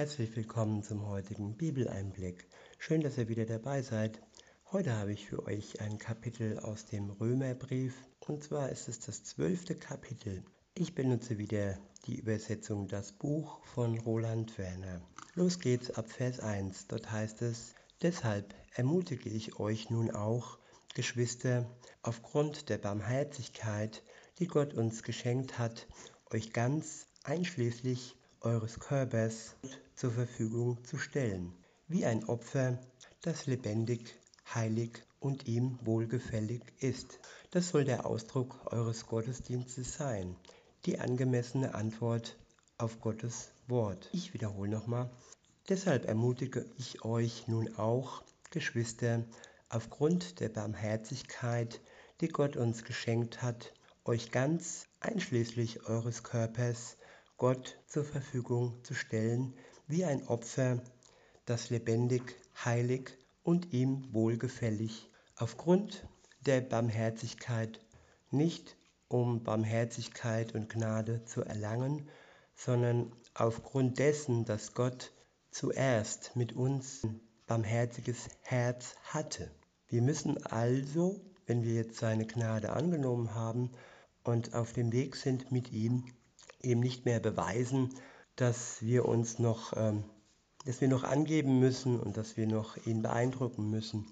Herzlich 0.00 0.34
willkommen 0.34 0.82
zum 0.82 1.06
heutigen 1.06 1.58
Bibeleinblick. 1.58 2.48
Schön, 2.78 3.02
dass 3.02 3.18
ihr 3.18 3.28
wieder 3.28 3.44
dabei 3.44 3.82
seid. 3.82 4.22
Heute 4.72 4.96
habe 4.96 5.12
ich 5.12 5.26
für 5.26 5.44
euch 5.44 5.82
ein 5.82 5.98
Kapitel 5.98 6.58
aus 6.58 6.86
dem 6.86 7.10
Römerbrief 7.10 7.94
und 8.20 8.42
zwar 8.42 8.70
ist 8.70 8.88
es 8.88 9.00
das 9.00 9.24
zwölfte 9.24 9.74
Kapitel. 9.74 10.42
Ich 10.74 10.94
benutze 10.94 11.36
wieder 11.36 11.78
die 12.06 12.18
Übersetzung 12.18 12.88
Das 12.88 13.12
Buch 13.12 13.62
von 13.62 13.98
Roland 13.98 14.56
Werner. 14.56 15.02
Los 15.34 15.58
geht's 15.58 15.90
ab 15.90 16.10
Vers 16.10 16.40
1. 16.40 16.86
Dort 16.86 17.12
heißt 17.12 17.42
es, 17.42 17.74
deshalb 18.00 18.54
ermutige 18.74 19.28
ich 19.28 19.60
euch 19.60 19.90
nun 19.90 20.10
auch, 20.10 20.58
Geschwister, 20.94 21.70
aufgrund 22.00 22.70
der 22.70 22.78
Barmherzigkeit, 22.78 24.02
die 24.38 24.46
Gott 24.46 24.72
uns 24.72 25.02
geschenkt 25.02 25.58
hat, 25.58 25.86
euch 26.30 26.54
ganz 26.54 27.06
einschließlich 27.24 28.16
eures 28.40 28.78
Körpers 28.78 29.56
zur 29.94 30.12
Verfügung 30.12 30.82
zu 30.84 30.98
stellen, 30.98 31.52
wie 31.88 32.04
ein 32.06 32.24
Opfer, 32.24 32.78
das 33.22 33.46
lebendig, 33.46 34.14
heilig 34.54 35.02
und 35.18 35.46
ihm 35.46 35.78
wohlgefällig 35.82 36.62
ist. 36.78 37.20
Das 37.50 37.68
soll 37.68 37.84
der 37.84 38.06
Ausdruck 38.06 38.72
eures 38.72 39.06
Gottesdienstes 39.06 39.94
sein, 39.94 40.36
die 40.86 40.98
angemessene 40.98 41.74
Antwort 41.74 42.38
auf 42.78 43.00
Gottes 43.00 43.52
Wort. 43.66 44.08
Ich 44.12 44.32
wiederhole 44.32 44.70
nochmal. 44.70 45.10
Deshalb 45.68 46.06
ermutige 46.06 46.64
ich 46.78 47.04
euch 47.04 47.46
nun 47.46 47.76
auch, 47.76 48.22
Geschwister, 48.50 49.24
aufgrund 49.68 50.40
der 50.40 50.48
Barmherzigkeit, 50.48 51.80
die 52.20 52.28
Gott 52.28 52.56
uns 52.56 52.84
geschenkt 52.84 53.42
hat, 53.42 53.72
euch 54.04 54.30
ganz 54.30 54.86
einschließlich 55.00 55.86
eures 55.86 56.22
Körpers 56.22 56.96
Gott 57.40 57.78
zur 57.86 58.04
Verfügung 58.04 58.84
zu 58.84 58.92
stellen, 58.92 59.54
wie 59.86 60.04
ein 60.04 60.28
Opfer, 60.28 60.82
das 61.46 61.70
lebendig, 61.70 62.36
heilig 62.66 63.16
und 63.42 63.72
ihm 63.72 64.12
wohlgefällig, 64.12 65.08
aufgrund 65.36 66.06
der 66.44 66.60
Barmherzigkeit, 66.60 67.80
nicht 68.30 68.76
um 69.08 69.42
Barmherzigkeit 69.42 70.54
und 70.54 70.68
Gnade 70.68 71.24
zu 71.24 71.40
erlangen, 71.40 72.10
sondern 72.54 73.10
aufgrund 73.32 73.98
dessen, 73.98 74.44
dass 74.44 74.74
Gott 74.74 75.10
zuerst 75.50 76.36
mit 76.36 76.52
uns 76.52 77.04
ein 77.04 77.20
barmherziges 77.46 78.28
Herz 78.42 78.96
hatte. 79.02 79.50
Wir 79.88 80.02
müssen 80.02 80.36
also, 80.44 81.18
wenn 81.46 81.64
wir 81.64 81.72
jetzt 81.72 81.96
seine 82.00 82.26
Gnade 82.26 82.74
angenommen 82.74 83.34
haben 83.34 83.70
und 84.24 84.54
auf 84.54 84.74
dem 84.74 84.92
Weg 84.92 85.16
sind 85.16 85.50
mit 85.50 85.72
ihm, 85.72 86.04
eben 86.62 86.80
nicht 86.80 87.04
mehr 87.04 87.20
beweisen, 87.20 87.94
dass 88.36 88.82
wir 88.82 89.06
uns 89.06 89.38
noch, 89.38 89.72
ähm, 89.76 90.04
dass 90.64 90.80
wir 90.80 90.88
noch 90.88 91.04
angeben 91.04 91.58
müssen 91.60 91.98
und 91.98 92.16
dass 92.16 92.36
wir 92.36 92.46
noch 92.46 92.76
ihn 92.86 93.02
beeindrucken 93.02 93.70
müssen. 93.70 94.06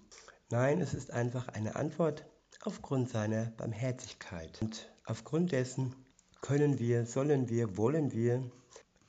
Nein, 0.50 0.80
es 0.80 0.94
ist 0.94 1.10
einfach 1.10 1.48
eine 1.48 1.76
Antwort 1.76 2.24
aufgrund 2.62 3.10
seiner 3.10 3.46
Barmherzigkeit. 3.56 4.60
Und 4.60 4.90
aufgrund 5.04 5.52
dessen 5.52 5.94
können 6.40 6.78
wir, 6.78 7.06
sollen 7.06 7.48
wir, 7.48 7.76
wollen 7.76 8.12
wir 8.12 8.42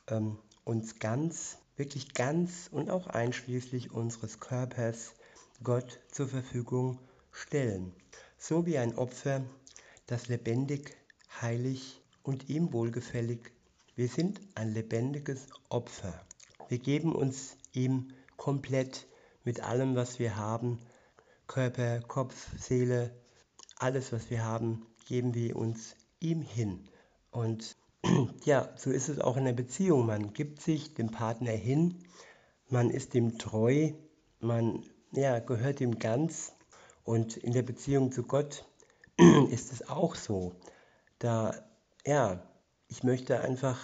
ähm, 0.08 0.38
uns 0.64 1.00
ganz, 1.00 1.58
wirklich 1.76 2.14
ganz 2.14 2.70
und 2.72 2.90
auch 2.90 3.08
einschließlich 3.08 3.92
unseres 3.92 4.40
Körpers 4.40 5.14
Gott 5.64 6.00
zur 6.12 6.28
Verfügung 6.28 7.00
stellen. 7.32 7.94
So 8.38 8.66
wie 8.66 8.78
ein 8.78 8.98
Opfer, 8.98 9.44
das 10.08 10.28
lebendig, 10.28 10.96
heilig 11.42 11.99
und 12.30 12.48
ihm 12.48 12.72
wohlgefällig. 12.74 13.54
Wir 13.96 14.08
sind 14.08 14.40
ein 14.54 14.72
lebendiges 14.72 15.48
Opfer. 15.70 16.14
Wir 16.68 16.78
geben 16.78 17.16
uns 17.16 17.58
ihm 17.74 18.14
komplett 18.38 19.08
mit 19.44 19.64
allem, 19.64 19.96
was 19.96 20.20
wir 20.20 20.36
haben, 20.36 20.78
Körper, 21.48 22.02
Kopf, 22.02 22.56
Seele, 22.56 23.20
alles, 23.80 24.14
was 24.14 24.30
wir 24.30 24.46
haben, 24.46 24.86
geben 25.08 25.34
wir 25.34 25.56
uns 25.56 25.96
ihm 26.20 26.44
hin. 26.44 26.88
Und 27.32 27.76
ja, 28.46 28.70
so 28.78 28.92
ist 28.92 29.10
es 29.10 29.20
auch 29.20 29.36
in 29.36 29.46
der 29.46 29.54
Beziehung. 29.54 30.06
Man 30.06 30.32
gibt 30.32 30.62
sich 30.62 30.94
dem 30.94 31.10
Partner 31.10 31.54
hin, 31.54 32.04
man 32.68 32.92
ist 32.92 33.16
ihm 33.16 33.40
treu, 33.40 33.94
man 34.40 34.84
ja, 35.14 35.40
gehört 35.40 35.82
ihm 35.82 35.98
ganz. 35.98 36.54
Und 37.04 37.38
in 37.38 37.54
der 37.54 37.64
Beziehung 37.64 38.12
zu 38.12 38.22
Gott 38.22 38.68
ist 39.50 39.74
es 39.74 39.90
auch 39.90 40.14
so. 40.14 40.54
Da 41.18 41.66
ja, 42.06 42.42
ich 42.88 43.04
möchte 43.04 43.42
einfach 43.42 43.80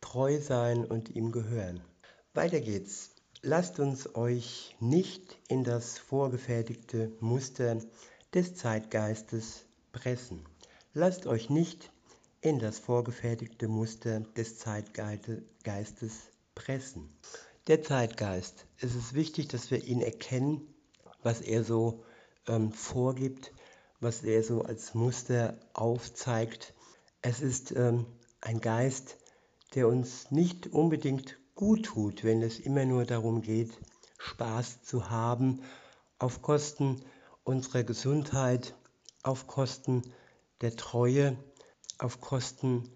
treu 0.00 0.40
sein 0.40 0.84
und 0.84 1.10
ihm 1.10 1.30
gehören. 1.32 1.80
Weiter 2.34 2.60
geht's. 2.60 3.10
Lasst 3.42 3.78
uns 3.78 4.14
euch 4.14 4.76
nicht 4.80 5.38
in 5.48 5.64
das 5.64 5.98
vorgefertigte 5.98 7.12
Muster 7.20 7.78
des 8.34 8.54
Zeitgeistes 8.54 9.64
pressen. 9.92 10.44
Lasst 10.94 11.26
euch 11.26 11.48
nicht 11.50 11.90
in 12.40 12.58
das 12.58 12.78
vorgefertigte 12.78 13.68
Muster 13.68 14.20
des 14.20 14.58
Zeitgeistes 14.58 16.30
pressen. 16.54 17.08
Der 17.66 17.82
Zeitgeist, 17.82 18.66
es 18.78 18.94
ist 18.94 19.14
wichtig, 19.14 19.48
dass 19.48 19.70
wir 19.70 19.84
ihn 19.84 20.00
erkennen, 20.00 20.62
was 21.22 21.40
er 21.40 21.62
so 21.64 22.04
ähm, 22.46 22.72
vorgibt, 22.72 23.52
was 24.00 24.22
er 24.22 24.42
so 24.42 24.62
als 24.62 24.94
Muster 24.94 25.58
aufzeigt 25.74 26.74
es 27.22 27.40
ist 27.40 27.72
ähm, 27.72 28.06
ein 28.40 28.60
Geist, 28.60 29.18
der 29.74 29.88
uns 29.88 30.30
nicht 30.30 30.68
unbedingt 30.68 31.38
gut 31.54 31.84
tut, 31.84 32.24
wenn 32.24 32.42
es 32.42 32.58
immer 32.58 32.84
nur 32.84 33.04
darum 33.04 33.42
geht, 33.42 33.70
Spaß 34.18 34.82
zu 34.82 35.10
haben, 35.10 35.62
auf 36.18 36.42
Kosten 36.42 37.02
unserer 37.44 37.84
Gesundheit, 37.84 38.74
auf 39.22 39.46
Kosten 39.46 40.02
der 40.60 40.76
Treue, 40.76 41.36
auf 41.98 42.20
Kosten 42.20 42.90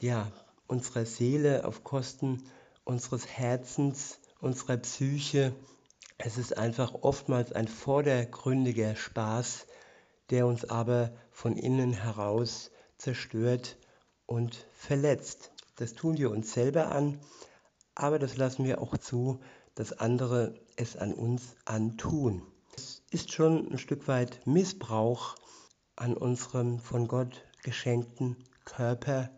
ja, 0.00 0.30
unserer 0.66 1.04
Seele, 1.04 1.64
auf 1.64 1.84
Kosten 1.84 2.44
unseres 2.84 3.26
Herzens, 3.26 4.20
unserer 4.40 4.76
Psyche. 4.76 5.54
Es 6.18 6.38
ist 6.38 6.56
einfach 6.56 6.94
oftmals 6.94 7.52
ein 7.52 7.68
vordergründiger 7.68 8.94
Spaß, 8.94 9.66
der 10.30 10.46
uns 10.46 10.64
aber 10.64 11.12
von 11.30 11.56
innen 11.56 11.92
heraus 11.92 12.70
zerstört 12.98 13.76
und 14.26 14.66
verletzt. 14.72 15.52
Das 15.76 15.94
tun 15.94 16.18
wir 16.18 16.30
uns 16.30 16.52
selber 16.52 16.92
an, 16.92 17.20
aber 17.94 18.18
das 18.18 18.36
lassen 18.36 18.64
wir 18.64 18.80
auch 18.80 18.96
zu, 18.96 19.40
dass 19.74 19.92
andere 19.92 20.54
es 20.76 20.96
an 20.96 21.12
uns 21.12 21.56
antun. 21.64 22.42
Es 22.76 23.02
ist 23.10 23.32
schon 23.32 23.70
ein 23.70 23.78
Stück 23.78 24.08
weit 24.08 24.46
Missbrauch 24.46 25.36
an 25.96 26.16
unserem 26.16 26.78
von 26.78 27.08
Gott 27.08 27.44
geschenkten 27.62 28.36
Körper 28.64 29.30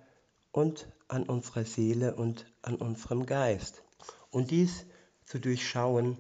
und 0.53 0.89
an 1.09 1.25
unserer 1.25 1.65
Seele 1.65 2.15
und 2.15 2.47
an 2.63 2.77
unserem 2.77 3.27
Geist. 3.27 3.83
Und 4.31 4.51
dies 4.51 4.87
zu 5.25 5.39
durchschauen, 5.39 6.19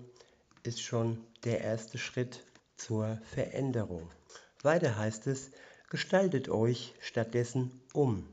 ist 0.62 0.82
schon 0.82 1.24
der 1.44 1.60
erste 1.60 1.97
Schritt 1.97 2.44
zur 2.76 3.18
Veränderung. 3.32 4.10
Weiter 4.62 4.97
heißt 4.97 5.26
es, 5.28 5.50
Gestaltet 5.88 6.48
euch 6.48 6.94
stattdessen 7.00 7.80
um, 7.92 8.28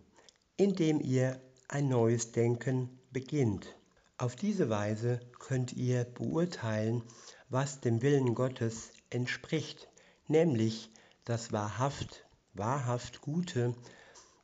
indem 0.58 1.00
ihr 1.00 1.40
ein 1.68 1.88
neues 1.88 2.32
Denken 2.32 2.90
beginnt. 3.12 3.76
Auf 4.18 4.36
diese 4.36 4.70
Weise 4.70 5.20
könnt 5.38 5.74
ihr 5.74 6.04
beurteilen, 6.04 7.04
was 7.50 7.80
dem 7.80 8.02
Willen 8.02 8.34
Gottes 8.34 8.92
entspricht, 9.12 9.88
nämlich 10.28 10.90
das 11.26 11.52
wahrhaft, 11.52 12.26
wahrhaft 12.54 13.22
Gute, 13.22 13.76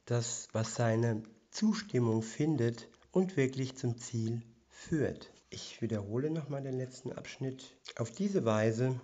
das, 0.05 0.47
was 0.51 0.75
seine 0.75 1.23
Zustimmung 1.49 2.21
findet 2.21 2.89
und 3.11 3.37
wirklich 3.37 3.75
zum 3.75 3.97
Ziel 3.97 4.43
führt. 4.67 5.31
Ich 5.49 5.81
wiederhole 5.81 6.29
nochmal 6.29 6.61
den 6.61 6.77
letzten 6.77 7.11
Abschnitt. 7.11 7.75
Auf 7.97 8.11
diese 8.11 8.45
Weise 8.45 9.01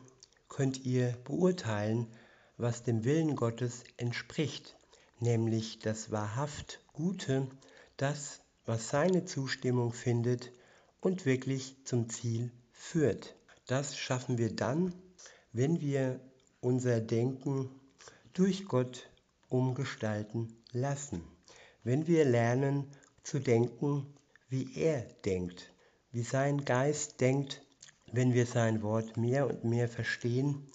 könnt 0.48 0.86
ihr 0.86 1.18
beurteilen, 1.24 2.08
was 2.58 2.84
dem 2.84 3.04
Willen 3.04 3.36
Gottes 3.36 3.84
entspricht, 3.98 4.78
nämlich 5.20 5.80
das 5.80 6.12
wahrhaft 6.12 6.80
Gute, 6.94 7.48
das, 7.98 8.42
was 8.66 8.90
seine 8.90 9.26
Zustimmung 9.26 9.94
findet 9.94 10.52
und 11.02 11.26
wirklich 11.26 11.76
zum 11.86 12.10
Ziel 12.10 12.52
führt. 12.72 13.36
Das 13.68 13.98
schaffen 13.98 14.38
wir 14.38 14.56
dann, 14.56 14.94
wenn 15.52 15.82
wir 15.82 16.20
unser 16.62 17.00
Denken 17.00 17.70
durch 18.34 18.66
Gott 18.66 19.10
umgestalten 19.50 20.56
lassen. 20.72 21.24
Wenn 21.84 22.08
wir 22.08 22.26
lernen 22.26 22.92
zu 23.24 23.40
denken, 23.40 24.14
wie 24.50 24.78
er 24.78 25.02
denkt, 25.26 25.72
wie 26.12 26.24
sein 26.24 26.66
Geist 26.66 27.22
denkt, 27.22 27.62
wenn 28.12 28.34
wir 28.34 28.46
sein 28.46 28.82
Wort 28.82 29.18
mehr 29.18 29.48
und 29.48 29.64
mehr 29.64 29.88
verstehen 29.88 30.68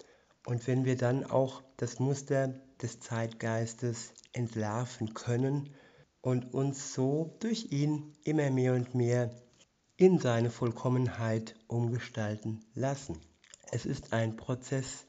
und 0.46 0.66
wenn 0.66 0.84
wir 0.84 0.96
dann 0.96 1.24
auch 1.24 1.62
das 1.80 1.98
Muster 1.98 2.48
des 2.82 3.00
Zeitgeistes 3.00 4.12
entlarven 4.34 5.14
können 5.14 5.74
und 6.20 6.52
uns 6.52 6.92
so 6.92 7.34
durch 7.40 7.72
ihn 7.72 8.12
immer 8.22 8.50
mehr 8.50 8.74
und 8.74 8.94
mehr 8.94 9.30
in 9.96 10.18
seine 10.18 10.50
Vollkommenheit 10.50 11.54
umgestalten 11.68 12.62
lassen. 12.74 13.18
Es 13.72 13.86
ist 13.86 14.12
ein 14.12 14.36
Prozess 14.36 15.06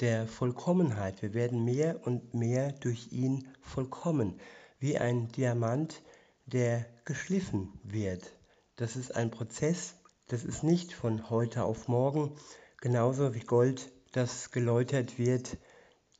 der 0.00 0.26
Vollkommenheit. 0.26 1.20
Wir 1.20 1.34
werden 1.34 1.66
mehr 1.66 2.06
und 2.06 2.32
mehr 2.32 2.72
durch 2.72 3.12
ihn 3.12 3.48
vollkommen, 3.60 4.40
wie 4.78 4.96
ein 4.96 5.28
Diamant, 5.28 6.02
der 6.46 6.86
geschliffen 7.04 7.78
wird. 7.82 8.32
Das 8.76 8.96
ist 8.96 9.14
ein 9.14 9.30
Prozess, 9.30 9.96
das 10.28 10.44
ist 10.44 10.62
nicht 10.62 10.94
von 10.94 11.28
heute 11.28 11.64
auf 11.64 11.88
morgen, 11.88 12.36
genauso 12.80 13.34
wie 13.34 13.40
Gold, 13.40 13.92
das 14.12 14.50
geläutert 14.50 15.18
wird. 15.18 15.58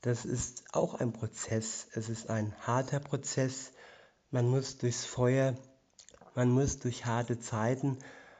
Das 0.06 0.24
ist 0.24 0.62
auch 0.72 0.94
ein 0.94 1.12
Prozess. 1.12 1.88
Es 1.92 2.08
ist 2.08 2.30
ein 2.30 2.54
harter 2.60 3.00
Prozess. 3.00 3.72
Man 4.30 4.48
muss 4.48 4.78
durchs 4.78 5.04
Feuer, 5.04 5.56
man 6.36 6.48
muss 6.48 6.78
durch 6.78 7.06
harte 7.06 7.40
Zeiten, 7.40 7.98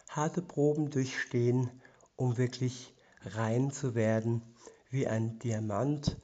harte 0.09 0.43
Proben 0.43 0.91
durchstehen, 0.91 1.69
um 2.15 2.37
wirklich 2.37 2.95
rein 3.25 3.73
zu 3.73 3.97
werden 3.97 4.43
wie 4.91 5.09
ein 5.09 5.41
Diamant 5.41 6.17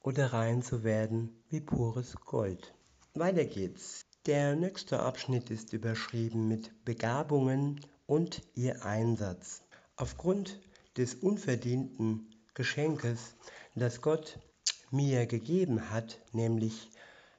oder 0.00 0.32
rein 0.32 0.62
zu 0.62 0.82
werden 0.82 1.44
wie 1.48 1.60
pures 1.60 2.16
Gold. 2.16 2.74
Weiter 3.14 3.44
geht's. 3.44 4.04
Der 4.26 4.56
nächste 4.56 4.98
Abschnitt 4.98 5.48
ist 5.50 5.72
überschrieben 5.72 6.48
mit 6.48 6.84
Begabungen 6.84 7.86
und 8.06 8.42
ihr 8.56 8.84
Einsatz. 8.84 9.62
Aufgrund 9.94 10.60
des 10.96 11.14
unverdienten 11.14 12.34
Geschenkes, 12.54 13.36
das 13.76 14.02
Gott 14.02 14.40
mir 14.90 15.26
gegeben 15.26 15.90
hat, 15.90 16.20
nämlich 16.32 16.90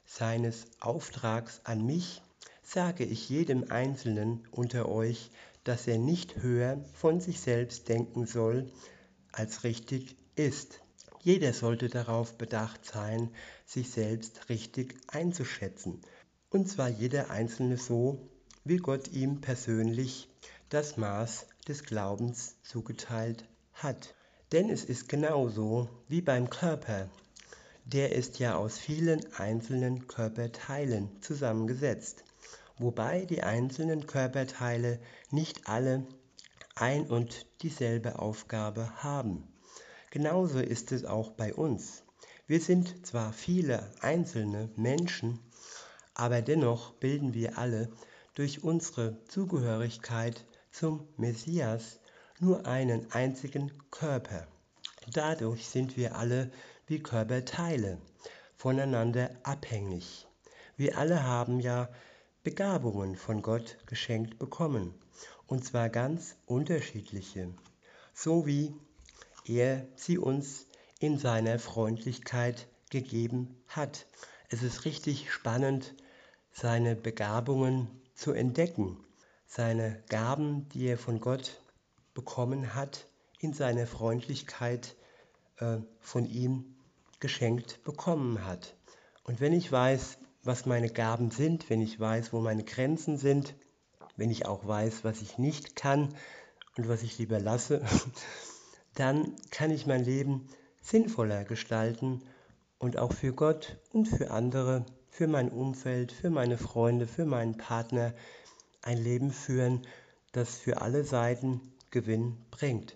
seines 0.06 0.66
Auftrags 0.80 1.62
an 1.64 1.86
mich, 1.86 2.22
sage 2.64 3.04
ich 3.04 3.30
jedem 3.30 3.70
Einzelnen 3.70 4.48
unter 4.52 4.90
euch, 4.90 5.32
dass 5.64 5.88
er 5.88 5.98
nicht 5.98 6.38
höher 6.38 6.84
von 6.94 7.20
sich 7.20 7.40
selbst 7.40 7.90
denken 7.90 8.26
soll, 8.26 8.72
als 9.32 9.64
richtig 9.64 10.16
ist. 10.36 10.82
Jeder 11.22 11.54
sollte 11.54 11.90
darauf 11.90 12.38
bedacht 12.38 12.86
sein, 12.86 13.30
sich 13.66 13.92
selbst 13.92 14.50
richtig 14.50 14.96
einzuschätzen 15.08 16.02
und 16.52 16.68
zwar 16.68 16.90
jeder 16.90 17.30
Einzelne 17.30 17.78
so, 17.78 18.28
wie 18.64 18.78
Gott 18.78 19.10
ihm 19.10 19.42
persönlich 19.42 20.28
das 20.70 20.98
Maß 20.98 21.46
des 21.68 21.84
Glaubens 21.84 22.56
zugeteilt 22.64 23.46
hat. 23.74 24.16
Denn 24.52 24.70
es 24.70 24.84
ist 24.84 25.10
genauso 25.10 25.90
wie 26.08 26.22
beim 26.22 26.50
Körper. 26.50 27.08
Der 27.92 28.12
ist 28.12 28.38
ja 28.38 28.56
aus 28.56 28.78
vielen 28.78 29.20
einzelnen 29.34 30.06
Körperteilen 30.06 31.10
zusammengesetzt, 31.24 32.24
wobei 32.78 33.26
die 33.26 33.42
einzelnen 33.42 34.06
Körperteile 34.06 35.00
nicht 35.32 35.68
alle 35.68 36.06
ein 36.76 37.08
und 37.08 37.48
dieselbe 37.64 38.20
Aufgabe 38.20 39.02
haben. 39.02 39.48
Genauso 40.12 40.60
ist 40.60 40.92
es 40.92 41.04
auch 41.04 41.32
bei 41.32 41.52
uns. 41.52 42.04
Wir 42.46 42.62
sind 42.62 43.08
zwar 43.08 43.34
viele 43.34 43.92
einzelne 44.02 44.70
Menschen, 44.76 45.40
aber 46.14 46.44
dennoch 46.44 46.94
bilden 46.94 47.34
wir 47.34 47.58
alle 47.58 47.90
durch 48.36 48.64
unsere 48.64 49.18
Zugehörigkeit 49.26 50.46
zum 50.72 51.08
Messias 51.18 52.00
nur 52.40 52.68
einen 52.68 53.12
einzigen 53.12 53.72
Körper. 53.90 54.46
Dadurch 55.12 55.68
sind 55.68 55.98
wir 55.98 56.16
alle 56.16 56.52
wie 56.90 57.00
Körperteile, 57.00 58.00
voneinander 58.56 59.30
abhängig. 59.44 60.28
Wir 60.76 60.98
alle 60.98 61.24
haben 61.24 61.60
ja 61.60 61.88
Begabungen 62.44 63.16
von 63.16 63.44
Gott 63.44 63.78
geschenkt 63.86 64.40
bekommen, 64.40 64.96
und 65.46 65.64
zwar 65.64 65.90
ganz 65.90 66.36
unterschiedliche, 66.48 67.54
so 68.14 68.48
wie 68.48 68.74
er 69.46 69.88
sie 69.96 70.18
uns 70.18 70.66
in 71.00 71.20
seiner 71.20 71.60
Freundlichkeit 71.60 72.68
gegeben 72.90 73.56
hat. 73.68 74.08
Es 74.50 74.64
ist 74.64 74.86
richtig 74.86 75.32
spannend, 75.32 75.94
seine 76.52 76.96
Begabungen 76.96 77.88
zu 78.16 78.32
entdecken, 78.32 78.98
seine 79.46 80.02
Gaben, 80.10 80.68
die 80.70 80.88
er 80.88 80.98
von 80.98 81.20
Gott 81.20 81.62
bekommen 82.14 82.74
hat, 82.74 83.06
in 83.40 83.54
seiner 83.54 83.86
Freundlichkeit 83.86 84.96
äh, 85.58 85.78
von 86.00 86.26
ihm 86.26 86.76
geschenkt 87.20 87.84
bekommen 87.84 88.46
hat. 88.46 88.76
Und 89.24 89.40
wenn 89.42 89.54
ich 89.54 89.72
weiß, 89.72 90.18
was 90.44 90.66
meine 90.66 90.90
Gaben 90.90 91.32
sind, 91.32 91.70
wenn 91.70 91.82
ich 91.82 92.00
weiß, 92.00 92.34
wo 92.34 92.40
meine 92.40 92.64
Grenzen 92.64 93.18
sind, 93.18 93.56
wenn 94.16 94.32
ich 94.32 94.46
auch 94.46 94.66
weiß, 94.66 95.04
was 95.04 95.22
ich 95.22 95.38
nicht 95.38 95.76
kann 95.76 96.14
und 96.78 96.88
was 96.88 97.04
ich 97.04 97.18
lieber 97.18 97.40
lasse, 97.40 97.82
dann 98.96 99.36
kann 99.52 99.72
ich 99.72 99.86
mein 99.86 100.04
Leben 100.04 100.48
sinnvoller 100.82 101.44
gestalten 101.44 102.22
und 102.80 102.98
auch 102.98 103.14
für 103.14 103.34
Gott 103.34 103.78
und 103.92 104.08
für 104.08 104.32
andere 104.32 104.86
für 105.10 105.28
mein 105.28 105.50
Umfeld, 105.50 106.12
für 106.14 106.30
meine 106.30 106.58
Freunde, 106.58 107.06
für 107.06 107.26
meinen 107.26 107.58
Partner 107.58 108.14
ein 108.82 108.98
Leben 108.98 109.32
führen, 109.32 109.86
das 110.32 110.58
für 110.58 110.82
alle 110.82 111.04
Seiten 111.04 111.60
Gewinn 111.92 112.38
bringt. 112.52 112.96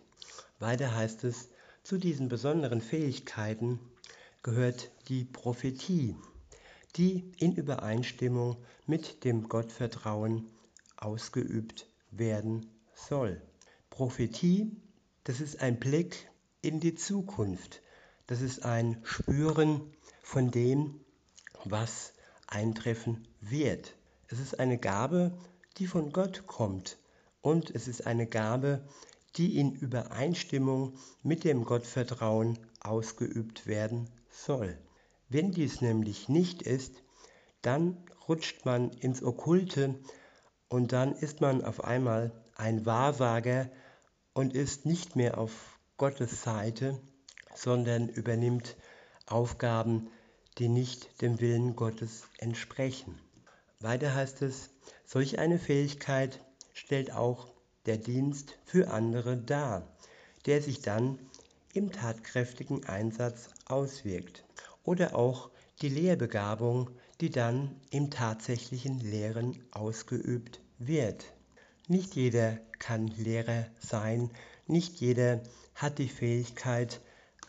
Weiter 0.59 0.95
heißt 0.95 1.25
es, 1.25 1.49
zu 1.83 1.97
diesen 1.97 2.29
besonderen 2.29 2.79
Fähigkeiten 2.79 3.79
gehört 4.43 4.91
die 5.07 5.23
Prophetie, 5.23 6.17
die 6.97 7.31
in 7.37 7.55
Übereinstimmung 7.55 8.57
mit 8.85 9.23
dem 9.23 9.47
Gottvertrauen 9.47 10.49
ausgeübt 10.97 11.87
werden 12.11 12.69
soll. 12.93 13.41
Prophetie, 13.89 14.75
das 15.23 15.39
ist 15.39 15.61
ein 15.61 15.79
Blick 15.79 16.29
in 16.61 16.81
die 16.81 16.93
Zukunft. 16.93 17.81
Das 18.27 18.41
ist 18.41 18.65
ein 18.65 18.99
Spüren 19.03 19.81
von 20.21 20.51
dem, 20.51 20.99
was 21.63 22.13
eintreffen 22.47 23.25
wird. 23.39 23.95
Es 24.27 24.39
ist 24.39 24.59
eine 24.59 24.77
Gabe, 24.77 25.37
die 25.77 25.87
von 25.87 26.11
Gott 26.11 26.47
kommt 26.47 26.97
und 27.41 27.73
es 27.73 27.87
ist 27.87 28.05
eine 28.05 28.27
Gabe, 28.27 28.85
die 29.37 29.57
in 29.57 29.73
Übereinstimmung 29.73 30.97
mit 31.23 31.45
dem 31.45 31.63
Gottvertrauen 31.63 32.59
ausgeübt 32.81 33.67
werden 33.67 34.09
soll. 34.33 34.77
Wenn 35.29 35.51
dies 35.51 35.81
nämlich 35.81 36.29
nicht 36.29 36.61
ist, 36.61 37.03
dann 37.61 37.97
rutscht 38.27 38.65
man 38.65 38.91
ins 38.91 39.23
Okkulte 39.23 39.95
und 40.69 40.91
dann 40.91 41.13
ist 41.13 41.41
man 41.41 41.63
auf 41.63 41.83
einmal 41.83 42.31
ein 42.55 42.85
Wahrsager 42.85 43.69
und 44.33 44.53
ist 44.53 44.85
nicht 44.85 45.15
mehr 45.15 45.37
auf 45.37 45.79
Gottes 45.97 46.43
Seite, 46.43 46.99
sondern 47.55 48.09
übernimmt 48.09 48.75
Aufgaben, 49.25 50.09
die 50.57 50.69
nicht 50.69 51.21
dem 51.21 51.39
Willen 51.39 51.75
Gottes 51.75 52.23
entsprechen. 52.37 53.19
Weiter 53.79 54.13
heißt 54.13 54.41
es, 54.41 54.69
solch 55.05 55.39
eine 55.39 55.59
Fähigkeit 55.59 56.39
stellt 56.73 57.11
auch 57.11 57.47
der 57.85 57.97
Dienst 57.97 58.57
für 58.65 58.91
andere 58.91 59.37
dar, 59.37 59.87
der 60.45 60.61
sich 60.61 60.81
dann 60.81 61.19
im 61.73 61.91
tatkräftigen 61.91 62.85
Einsatz 62.85 63.49
auswirkt. 63.73 64.45
Oder 64.83 65.15
auch 65.15 65.49
die 65.81 65.89
Lehrbegabung, 65.89 66.89
die 67.19 67.29
dann 67.29 67.75
im 67.89 68.11
tatsächlichen 68.11 68.99
Lehren 68.99 69.63
ausgeübt 69.71 70.59
wird. 70.77 71.25
Nicht 71.87 72.15
jeder 72.15 72.57
kann 72.79 73.07
Lehrer 73.07 73.65
sein, 73.79 74.29
nicht 74.67 75.01
jeder 75.01 75.41
hat 75.75 75.97
die 75.97 76.07
Fähigkeit, 76.07 77.01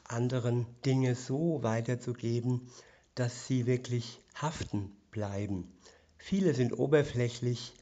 anderen 0.04 0.66
Dinge 0.84 1.14
so 1.14 1.62
weiterzugeben, 1.62 2.70
dass 3.14 3.46
sie 3.46 3.66
wirklich 3.66 4.20
haften 4.34 4.92
bleiben. 5.10 5.72
Viele 6.18 6.54
sind 6.54 6.78
oberflächlich 6.78 7.74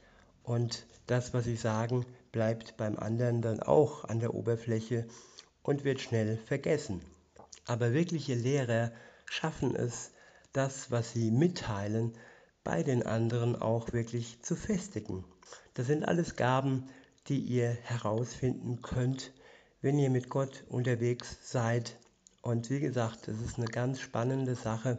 und 0.43 0.87
das, 1.07 1.33
was 1.33 1.45
sie 1.45 1.57
sagen, 1.57 2.05
bleibt 2.33 2.77
beim 2.77 2.99
anderen 2.99 3.43
dann 3.43 3.61
auch 3.61 4.05
an 4.05 4.21
der 4.21 4.35
Oberfläche 4.35 5.07
und 5.63 5.85
wird 5.85 6.01
schnell 6.01 6.39
vergessen. 6.39 7.01
Aber 7.64 7.92
wirkliche 7.92 8.35
Lehrer 8.35 8.92
schaffen 9.26 9.75
es, 9.76 10.11
das, 10.52 10.90
was 10.90 11.12
sie 11.12 11.31
mitteilen, 11.31 12.12
bei 12.64 12.83
den 12.83 13.02
anderen 13.04 13.57
auch 13.57 13.92
wirklich 13.92 14.42
zu 14.42 14.54
festigen. 14.54 15.25
Das 15.75 15.87
sind 15.87 16.04
alles 16.04 16.37
Gaben, 16.37 16.88
die 17.28 17.38
ihr 17.38 17.71
herausfinden 17.71 18.83
könnt, 18.83 19.33
wenn 19.81 19.99
ihr 19.99 20.11
mit 20.11 20.28
Gott 20.28 20.64
unterwegs 20.69 21.38
seid. 21.42 21.99
Und 22.42 22.71
wie 22.71 22.81
gesagt, 22.81 23.28
es 23.28 23.40
ist 23.40 23.59
eine 23.59 23.66
ganz 23.66 24.00
spannende 24.00 24.54
Sache, 24.54 24.99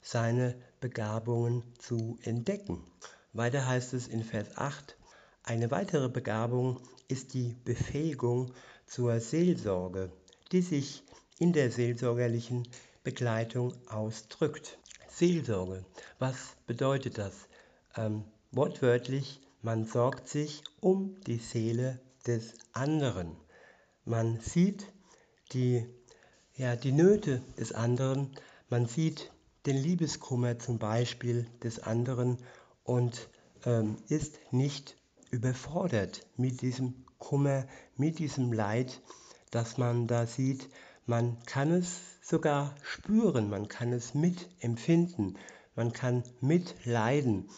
seine 0.00 0.54
Begabungen 0.80 1.62
zu 1.78 2.18
entdecken. 2.22 2.82
Weiter 3.32 3.66
heißt 3.66 3.92
es 3.94 4.08
in 4.08 4.22
Vers 4.22 4.56
8, 4.56 4.96
eine 5.42 5.70
weitere 5.70 6.08
Begabung 6.08 6.80
ist 7.08 7.34
die 7.34 7.56
Befähigung 7.64 8.52
zur 8.86 9.20
Seelsorge, 9.20 10.10
die 10.52 10.62
sich 10.62 11.02
in 11.38 11.52
der 11.52 11.70
seelsorgerlichen 11.70 12.68
Begleitung 13.04 13.74
ausdrückt. 13.88 14.78
Seelsorge, 15.08 15.84
was 16.18 16.36
bedeutet 16.66 17.18
das? 17.18 17.32
Ähm, 17.96 18.24
wortwörtlich 18.52 19.40
Man 19.60 19.86
sorgt 19.86 20.28
sich 20.28 20.62
um 20.80 21.20
die 21.26 21.38
Seele 21.38 22.00
des 22.26 22.54
anderen. 22.72 23.36
Man 24.04 24.38
sieht 24.40 24.86
die, 25.52 25.84
ja, 26.54 26.76
die 26.76 26.92
Nöte 26.92 27.42
des 27.58 27.72
anderen. 27.72 28.30
Man 28.68 28.86
sieht 28.86 29.32
den 29.66 29.76
Liebeskummer 29.76 30.58
zum 30.58 30.78
Beispiel 30.78 31.46
des 31.62 31.80
anderen 31.80 32.38
und 32.84 33.28
ähm, 33.64 33.96
ist 34.08 34.38
nicht 34.52 34.96
überfordert 35.30 36.24
mit 36.36 36.62
diesem 36.62 37.04
Kummer, 37.18 37.66
mit 37.96 38.20
diesem 38.20 38.52
Leid, 38.52 39.02
das 39.50 39.76
man 39.76 40.06
da 40.06 40.26
sieht. 40.26 40.68
Man 41.08 41.38
kann 41.46 41.72
es 41.72 42.00
sogar 42.20 42.74
spüren, 42.82 43.48
man 43.48 43.66
kann 43.66 43.94
es 43.94 44.12
mitempfinden, 44.12 45.38
man 45.74 45.94
kann 45.94 46.22
mitleiden. 46.42 47.48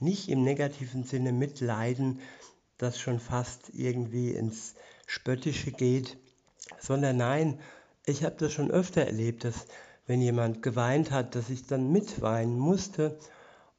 Nicht 0.00 0.30
im 0.30 0.42
negativen 0.42 1.04
Sinne 1.04 1.30
mitleiden, 1.32 2.20
das 2.78 2.98
schon 2.98 3.20
fast 3.20 3.68
irgendwie 3.74 4.30
ins 4.30 4.74
Spöttische 5.06 5.70
geht, 5.70 6.16
sondern 6.80 7.18
nein, 7.18 7.60
ich 8.06 8.24
habe 8.24 8.36
das 8.38 8.54
schon 8.54 8.70
öfter 8.70 9.02
erlebt, 9.02 9.44
dass 9.44 9.66
wenn 10.06 10.22
jemand 10.22 10.62
geweint 10.62 11.10
hat, 11.10 11.34
dass 11.34 11.50
ich 11.50 11.66
dann 11.66 11.92
mitweinen 11.92 12.58
musste 12.58 13.18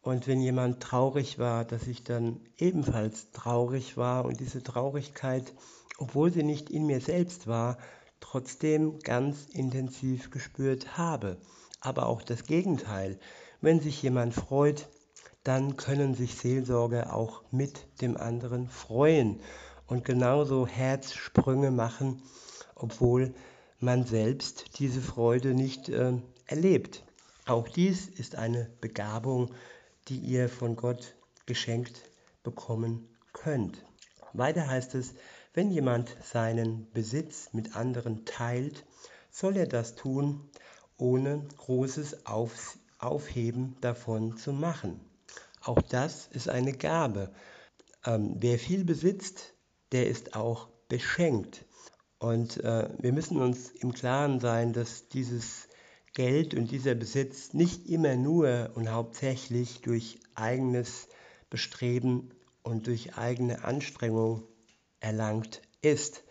und 0.04 0.28
wenn 0.28 0.40
jemand 0.40 0.84
traurig 0.84 1.40
war, 1.40 1.66
dass 1.66 1.88
ich 1.88 2.04
dann 2.04 2.42
ebenfalls 2.60 3.32
traurig 3.32 3.98
war 3.98 4.26
und 4.26 4.40
diese 4.40 4.62
Traurigkeit, 4.62 5.52
obwohl 5.98 6.32
sie 6.32 6.44
nicht 6.44 6.70
in 6.70 6.86
mir 6.86 7.02
selbst 7.02 7.48
war, 7.48 7.80
trotzdem 8.20 9.00
ganz 9.00 9.46
intensiv 9.52 10.32
gespürt 10.32 10.98
habe. 10.98 11.38
Aber 11.82 12.08
auch 12.08 12.22
das 12.22 12.44
Gegenteil. 12.44 13.20
Wenn 13.62 13.80
sich 13.80 14.02
jemand 14.02 14.34
freut, 14.34 14.88
dann 15.44 15.78
können 15.78 16.16
sich 16.16 16.36
Seelsorger 16.36 17.14
auch 17.16 17.44
mit 17.52 17.88
dem 18.02 18.18
anderen 18.18 18.68
freuen 18.68 19.40
und 19.88 20.04
genauso 20.04 20.66
Herzsprünge 20.66 21.72
machen, 21.72 22.24
obwohl 22.76 23.34
man 23.80 24.06
selbst 24.06 24.80
diese 24.80 25.02
Freude 25.02 25.54
nicht 25.54 25.90
äh, 25.90 26.14
erlebt. 26.48 27.04
Auch 27.46 27.68
dies 27.68 28.08
ist 28.08 28.36
eine 28.36 28.72
Begabung, 28.82 29.52
die 30.08 30.18
ihr 30.18 30.50
von 30.50 30.76
Gott 30.76 31.16
geschenkt 31.46 32.10
bekommen 32.44 33.08
könnt. 33.34 33.84
Weiter 34.34 34.68
heißt 34.68 34.96
es, 34.96 35.14
wenn 35.56 35.72
jemand 35.72 36.16
seinen 36.22 36.92
Besitz 36.92 37.50
mit 37.54 37.76
anderen 37.76 38.26
teilt, 38.26 38.86
soll 39.32 39.58
er 39.58 39.68
das 39.68 39.96
tun, 39.96 40.50
ohne 40.98 41.48
großes 41.58 42.26
Auf 42.26 42.78
Aufheben 42.98 43.76
davon 43.82 44.38
zu 44.38 44.54
machen. 44.54 45.00
Auch 45.62 45.82
das 45.82 46.28
ist 46.28 46.50
eine 46.50 46.74
Gabe. 46.74 47.34
Ähm, 48.06 48.36
wer 48.40 48.58
viel 48.58 48.86
besitzt, 48.86 49.54
der 49.92 50.08
ist 50.08 50.36
auch 50.36 50.70
beschenkt. 50.88 51.66
Und 52.20 52.64
äh, 52.64 52.90
wir 53.00 53.14
müssen 53.14 53.42
uns 53.42 53.72
im 53.72 53.94
Klaren 53.94 54.40
sein, 54.40 54.74
dass 54.74 55.10
dieses 55.10 55.68
Geld 56.14 56.54
und 56.54 56.72
dieser 56.72 56.96
Besitz 56.96 57.54
nicht 57.54 57.90
immer 57.90 58.16
nur 58.16 58.72
und 58.76 58.90
hauptsächlich 58.90 59.82
durch 59.82 60.20
eigenes 60.34 61.10
Bestreben 61.50 62.32
und 62.64 62.88
durch 62.88 63.18
eigene 63.18 63.64
Anstrengung 63.64 64.44
erlangt 65.06 65.62
ist. 65.82 66.24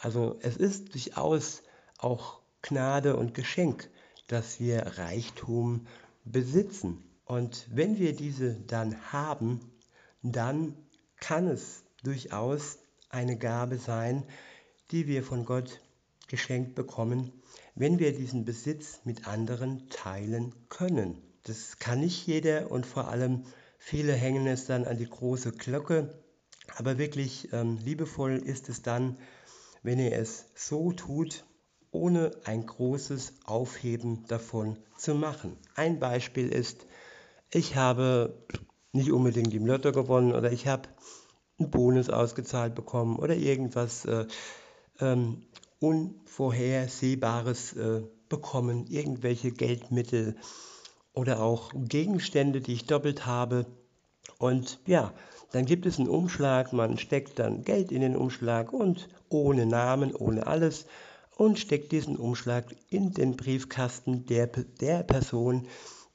Also 0.00 0.36
es 0.42 0.56
ist 0.56 0.92
durchaus 0.94 1.62
auch 1.96 2.40
Gnade 2.60 3.16
und 3.16 3.34
Geschenk, 3.34 3.88
dass 4.26 4.58
wir 4.58 4.98
Reichtum 4.98 5.86
besitzen. 6.24 7.04
Und 7.24 7.68
wenn 7.70 7.98
wir 7.98 8.16
diese 8.16 8.54
dann 8.54 9.12
haben, 9.12 9.60
dann 10.22 10.76
kann 11.20 11.46
es 11.46 11.84
durchaus 12.02 12.78
eine 13.10 13.38
Gabe 13.38 13.78
sein, 13.78 14.24
die 14.90 15.06
wir 15.06 15.22
von 15.22 15.44
Gott 15.44 15.80
geschenkt 16.26 16.74
bekommen, 16.74 17.32
wenn 17.76 18.00
wir 18.00 18.12
diesen 18.12 18.44
Besitz 18.44 19.00
mit 19.04 19.28
anderen 19.28 19.88
teilen 19.88 20.52
können. 20.68 21.22
Das 21.44 21.78
kann 21.78 22.00
nicht 22.00 22.26
jeder 22.26 22.72
und 22.72 22.86
vor 22.86 23.06
allem 23.06 23.44
viele 23.78 24.14
hängen 24.14 24.48
es 24.48 24.66
dann 24.66 24.84
an 24.84 24.98
die 24.98 25.08
große 25.08 25.52
Glocke, 25.52 26.25
aber 26.76 26.98
wirklich 26.98 27.52
ähm, 27.52 27.78
liebevoll 27.84 28.36
ist 28.36 28.68
es 28.68 28.82
dann, 28.82 29.18
wenn 29.82 29.98
ihr 29.98 30.12
es 30.12 30.46
so 30.54 30.92
tut, 30.92 31.44
ohne 31.90 32.32
ein 32.44 32.66
großes 32.66 33.34
Aufheben 33.44 34.26
davon 34.26 34.78
zu 34.98 35.14
machen. 35.14 35.56
Ein 35.74 35.98
Beispiel 35.98 36.48
ist, 36.48 36.86
ich 37.50 37.76
habe 37.76 38.44
nicht 38.92 39.12
unbedingt 39.12 39.54
im 39.54 39.66
Lotto 39.66 39.92
gewonnen 39.92 40.32
oder 40.32 40.52
ich 40.52 40.66
habe 40.66 40.88
einen 41.58 41.70
Bonus 41.70 42.10
ausgezahlt 42.10 42.74
bekommen 42.74 43.16
oder 43.16 43.34
irgendwas 43.34 44.04
äh, 44.04 44.26
ähm, 45.00 45.42
Unvorhersehbares 45.78 47.74
äh, 47.74 48.02
bekommen, 48.28 48.86
irgendwelche 48.88 49.52
Geldmittel 49.52 50.36
oder 51.12 51.40
auch 51.40 51.72
Gegenstände, 51.74 52.60
die 52.60 52.74
ich 52.74 52.86
doppelt 52.86 53.26
habe. 53.26 53.66
Und 54.38 54.80
ja, 54.86 55.12
dann 55.52 55.64
gibt 55.64 55.86
es 55.86 55.98
einen 55.98 56.08
Umschlag, 56.08 56.72
man 56.72 56.98
steckt 56.98 57.38
dann 57.38 57.62
Geld 57.62 57.92
in 57.92 58.00
den 58.00 58.16
Umschlag 58.16 58.72
und 58.72 59.08
ohne 59.28 59.66
Namen, 59.66 60.14
ohne 60.14 60.46
alles 60.46 60.86
und 61.36 61.58
steckt 61.58 61.92
diesen 61.92 62.16
Umschlag 62.16 62.64
in 62.88 63.12
den 63.12 63.36
Briefkasten 63.36 64.26
der, 64.26 64.46
der 64.46 65.02
Person, 65.02 65.68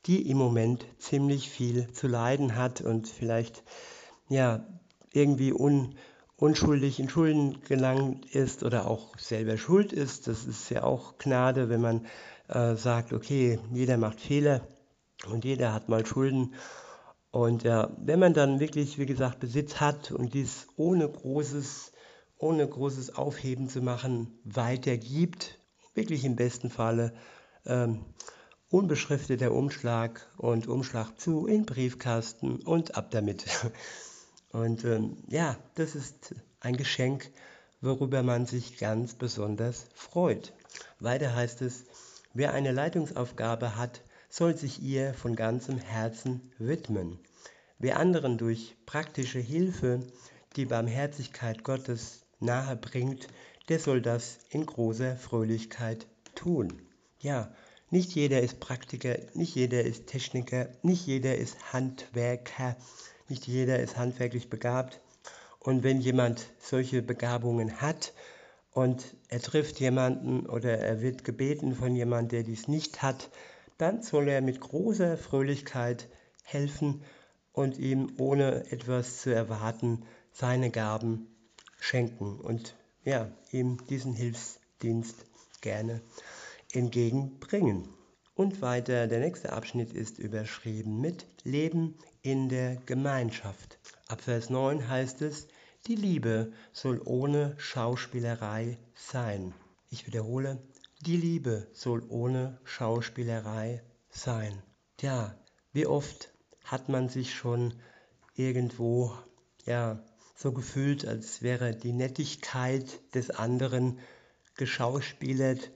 die 0.07 0.29
im 0.29 0.37
Moment 0.37 0.85
ziemlich 0.97 1.49
viel 1.49 1.91
zu 1.93 2.07
leiden 2.07 2.55
hat 2.55 2.81
und 2.81 3.07
vielleicht 3.07 3.63
ja 4.29 4.65
irgendwie 5.13 5.53
un, 5.53 5.95
unschuldig 6.37 6.99
in 6.99 7.07
Schulden 7.07 7.61
gelangt 7.61 8.25
ist 8.33 8.63
oder 8.63 8.87
auch 8.87 9.17
selber 9.19 9.57
schuld 9.57 9.93
ist. 9.93 10.27
Das 10.27 10.45
ist 10.45 10.69
ja 10.71 10.83
auch 10.83 11.19
Gnade, 11.19 11.69
wenn 11.69 11.81
man 11.81 12.07
äh, 12.47 12.75
sagt, 12.75 13.13
okay, 13.13 13.59
jeder 13.71 13.97
macht 13.97 14.19
Fehler 14.19 14.67
und 15.29 15.45
jeder 15.45 15.71
hat 15.73 15.87
mal 15.87 16.05
Schulden. 16.05 16.55
Und 17.31 17.63
ja, 17.63 17.89
wenn 17.97 18.19
man 18.19 18.33
dann 18.33 18.59
wirklich, 18.59 18.97
wie 18.97 19.05
gesagt, 19.05 19.39
Besitz 19.39 19.79
hat 19.79 20.11
und 20.11 20.33
dies 20.33 20.67
ohne 20.75 21.07
großes, 21.07 21.93
ohne 22.37 22.67
großes 22.67 23.15
Aufheben 23.15 23.69
zu 23.69 23.81
machen, 23.81 24.39
weitergibt, 24.43 25.57
wirklich 25.93 26.25
im 26.25 26.35
besten 26.35 26.69
Falle 26.69 27.13
ähm, 27.65 28.05
unbeschrifteter 28.69 29.51
Umschlag 29.53 30.29
und 30.37 30.67
Umschlag 30.67 31.19
zu 31.19 31.45
in 31.45 31.65
Briefkasten 31.65 32.57
und 32.57 32.95
ab 32.95 33.11
damit. 33.11 33.45
Und 34.53 34.83
ähm, 34.83 35.15
ja, 35.29 35.55
das 35.75 35.95
ist 35.95 36.35
ein 36.59 36.75
Geschenk, 36.75 37.31
worüber 37.79 38.21
man 38.21 38.45
sich 38.45 38.77
ganz 38.77 39.13
besonders 39.13 39.85
freut. 39.93 40.51
Weiter 40.99 41.33
heißt 41.33 41.61
es, 41.61 41.85
wer 42.33 42.53
eine 42.53 42.73
Leitungsaufgabe 42.73 43.77
hat, 43.77 44.01
soll 44.31 44.57
sich 44.57 44.81
ihr 44.81 45.13
von 45.13 45.35
ganzem 45.35 45.77
Herzen 45.77 46.41
widmen. 46.57 47.19
Wer 47.77 47.99
anderen 47.99 48.37
durch 48.37 48.75
praktische 48.85 49.39
Hilfe 49.39 49.99
die 50.55 50.65
Barmherzigkeit 50.65 51.63
Gottes 51.63 52.21
nahe 52.39 52.77
bringt, 52.77 53.27
der 53.67 53.77
soll 53.77 54.01
das 54.01 54.39
in 54.49 54.65
großer 54.65 55.17
Fröhlichkeit 55.17 56.07
tun. 56.33 56.81
Ja, 57.19 57.53
nicht 57.89 58.11
jeder 58.13 58.41
ist 58.41 58.61
Praktiker, 58.61 59.17
nicht 59.33 59.53
jeder 59.53 59.83
ist 59.83 60.07
Techniker, 60.07 60.69
nicht 60.81 61.05
jeder 61.05 61.35
ist 61.35 61.73
Handwerker, 61.73 62.77
nicht 63.27 63.47
jeder 63.47 63.79
ist 63.79 63.97
handwerklich 63.97 64.49
begabt. 64.49 65.01
Und 65.59 65.83
wenn 65.83 65.99
jemand 65.99 66.47
solche 66.57 67.01
Begabungen 67.01 67.81
hat 67.81 68.13
und 68.71 69.13
er 69.27 69.41
trifft 69.41 69.81
jemanden 69.81 70.45
oder 70.45 70.77
er 70.79 71.01
wird 71.01 71.25
gebeten 71.25 71.75
von 71.75 71.95
jemandem, 71.95 72.29
der 72.29 72.43
dies 72.43 72.69
nicht 72.69 73.01
hat, 73.01 73.29
dann 73.81 74.03
soll 74.03 74.29
er 74.29 74.41
mit 74.41 74.61
großer 74.61 75.17
Fröhlichkeit 75.17 76.07
helfen 76.43 77.01
und 77.51 77.79
ihm 77.79 78.13
ohne 78.19 78.71
etwas 78.71 79.21
zu 79.21 79.33
erwarten 79.33 80.05
seine 80.31 80.69
Gaben 80.69 81.27
schenken 81.79 82.39
und 82.39 82.75
ja, 83.03 83.31
ihm 83.51 83.83
diesen 83.87 84.13
Hilfsdienst 84.13 85.25
gerne 85.61 86.01
entgegenbringen. 86.71 87.89
Und 88.35 88.61
weiter, 88.61 89.07
der 89.07 89.19
nächste 89.19 89.51
Abschnitt 89.51 89.93
ist 89.93 90.19
überschrieben 90.19 91.01
mit 91.01 91.25
Leben 91.43 91.97
in 92.21 92.49
der 92.49 92.75
Gemeinschaft. 92.85 93.79
Ab 94.07 94.21
Vers 94.21 94.49
9 94.51 94.87
heißt 94.87 95.23
es, 95.23 95.47
die 95.87 95.95
Liebe 95.95 96.53
soll 96.71 97.01
ohne 97.03 97.55
Schauspielerei 97.57 98.77
sein. 98.93 99.53
Ich 99.89 100.05
wiederhole, 100.05 100.59
die 101.01 101.17
Liebe 101.17 101.67
soll 101.73 102.03
ohne 102.09 102.59
Schauspielerei 102.63 103.83
sein. 104.09 104.61
Ja, 104.99 105.35
wie 105.73 105.85
oft 105.85 106.31
hat 106.63 106.89
man 106.89 107.09
sich 107.09 107.33
schon 107.33 107.73
irgendwo 108.35 109.11
ja 109.65 110.03
so 110.35 110.51
gefühlt, 110.51 111.07
als 111.07 111.41
wäre 111.41 111.75
die 111.75 111.93
Nettigkeit 111.93 112.85
des 113.13 113.29
anderen 113.29 113.99
geschauspielert 114.55 115.71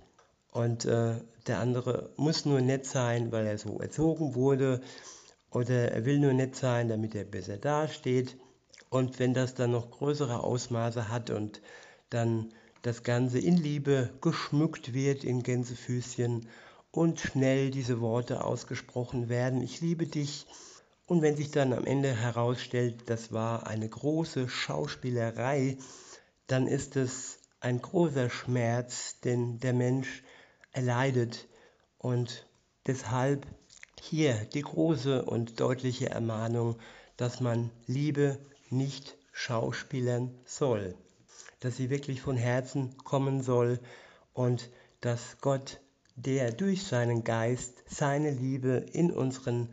und 0.51 0.85
äh, 0.85 1.15
der 1.47 1.59
andere 1.59 2.13
muss 2.17 2.45
nur 2.45 2.61
nett 2.61 2.85
sein, 2.85 3.31
weil 3.31 3.45
er 3.45 3.57
so 3.57 3.79
erzogen 3.79 4.35
wurde 4.35 4.81
oder 5.51 5.91
er 5.91 6.05
will 6.05 6.19
nur 6.19 6.33
nett 6.33 6.55
sein, 6.55 6.89
damit 6.89 7.15
er 7.15 7.23
besser 7.23 7.57
dasteht. 7.57 8.37
Und 8.89 9.19
wenn 9.19 9.33
das 9.33 9.53
dann 9.53 9.71
noch 9.71 9.91
größere 9.91 10.43
Ausmaße 10.43 11.09
hat 11.09 11.29
und 11.29 11.61
dann 12.09 12.53
das 12.85 13.01
Ganze 13.01 13.39
in 13.39 13.57
Liebe 13.57 14.11
geschmückt 14.21 14.93
wird 14.93 15.23
in 15.23 15.41
Gänsefüßchen 15.41 16.47
und 16.91 17.19
schnell 17.19 17.71
diese 17.71 17.99
Worte 17.99 18.43
ausgesprochen 18.43 19.27
werden, 19.27 19.63
ich 19.63 19.81
liebe 19.81 20.05
dich. 20.05 20.45
Und 21.07 21.23
wenn 21.23 21.35
sich 21.35 21.49
dann 21.49 21.73
am 21.73 21.85
Ende 21.85 22.15
herausstellt, 22.15 23.09
das 23.09 23.31
war 23.31 23.65
eine 23.65 23.89
große 23.89 24.47
Schauspielerei, 24.47 25.77
dann 26.45 26.67
ist 26.67 26.95
es 26.95 27.39
ein 27.59 27.81
großer 27.81 28.29
Schmerz, 28.29 29.19
den 29.21 29.59
der 29.59 29.73
Mensch 29.73 30.23
erleidet. 30.71 31.47
Und 31.97 32.45
deshalb 32.85 33.47
hier 33.99 34.45
die 34.53 34.61
große 34.61 35.25
und 35.25 35.59
deutliche 35.59 36.11
Ermahnung, 36.11 36.77
dass 37.17 37.39
man 37.41 37.71
Liebe 37.87 38.37
nicht 38.69 39.17
schauspielern 39.31 40.37
soll, 40.45 40.95
dass 41.59 41.77
sie 41.77 41.89
wirklich 41.89 42.21
von 42.21 42.37
Herzen 42.37 42.97
kommen 42.97 43.41
soll 43.41 43.79
und 44.33 44.69
dass 45.01 45.37
Gott, 45.41 45.81
der 46.15 46.51
durch 46.51 46.83
seinen 46.83 47.23
Geist 47.23 47.83
seine 47.87 48.31
Liebe 48.31 48.85
in, 48.91 49.11
unseren, 49.11 49.69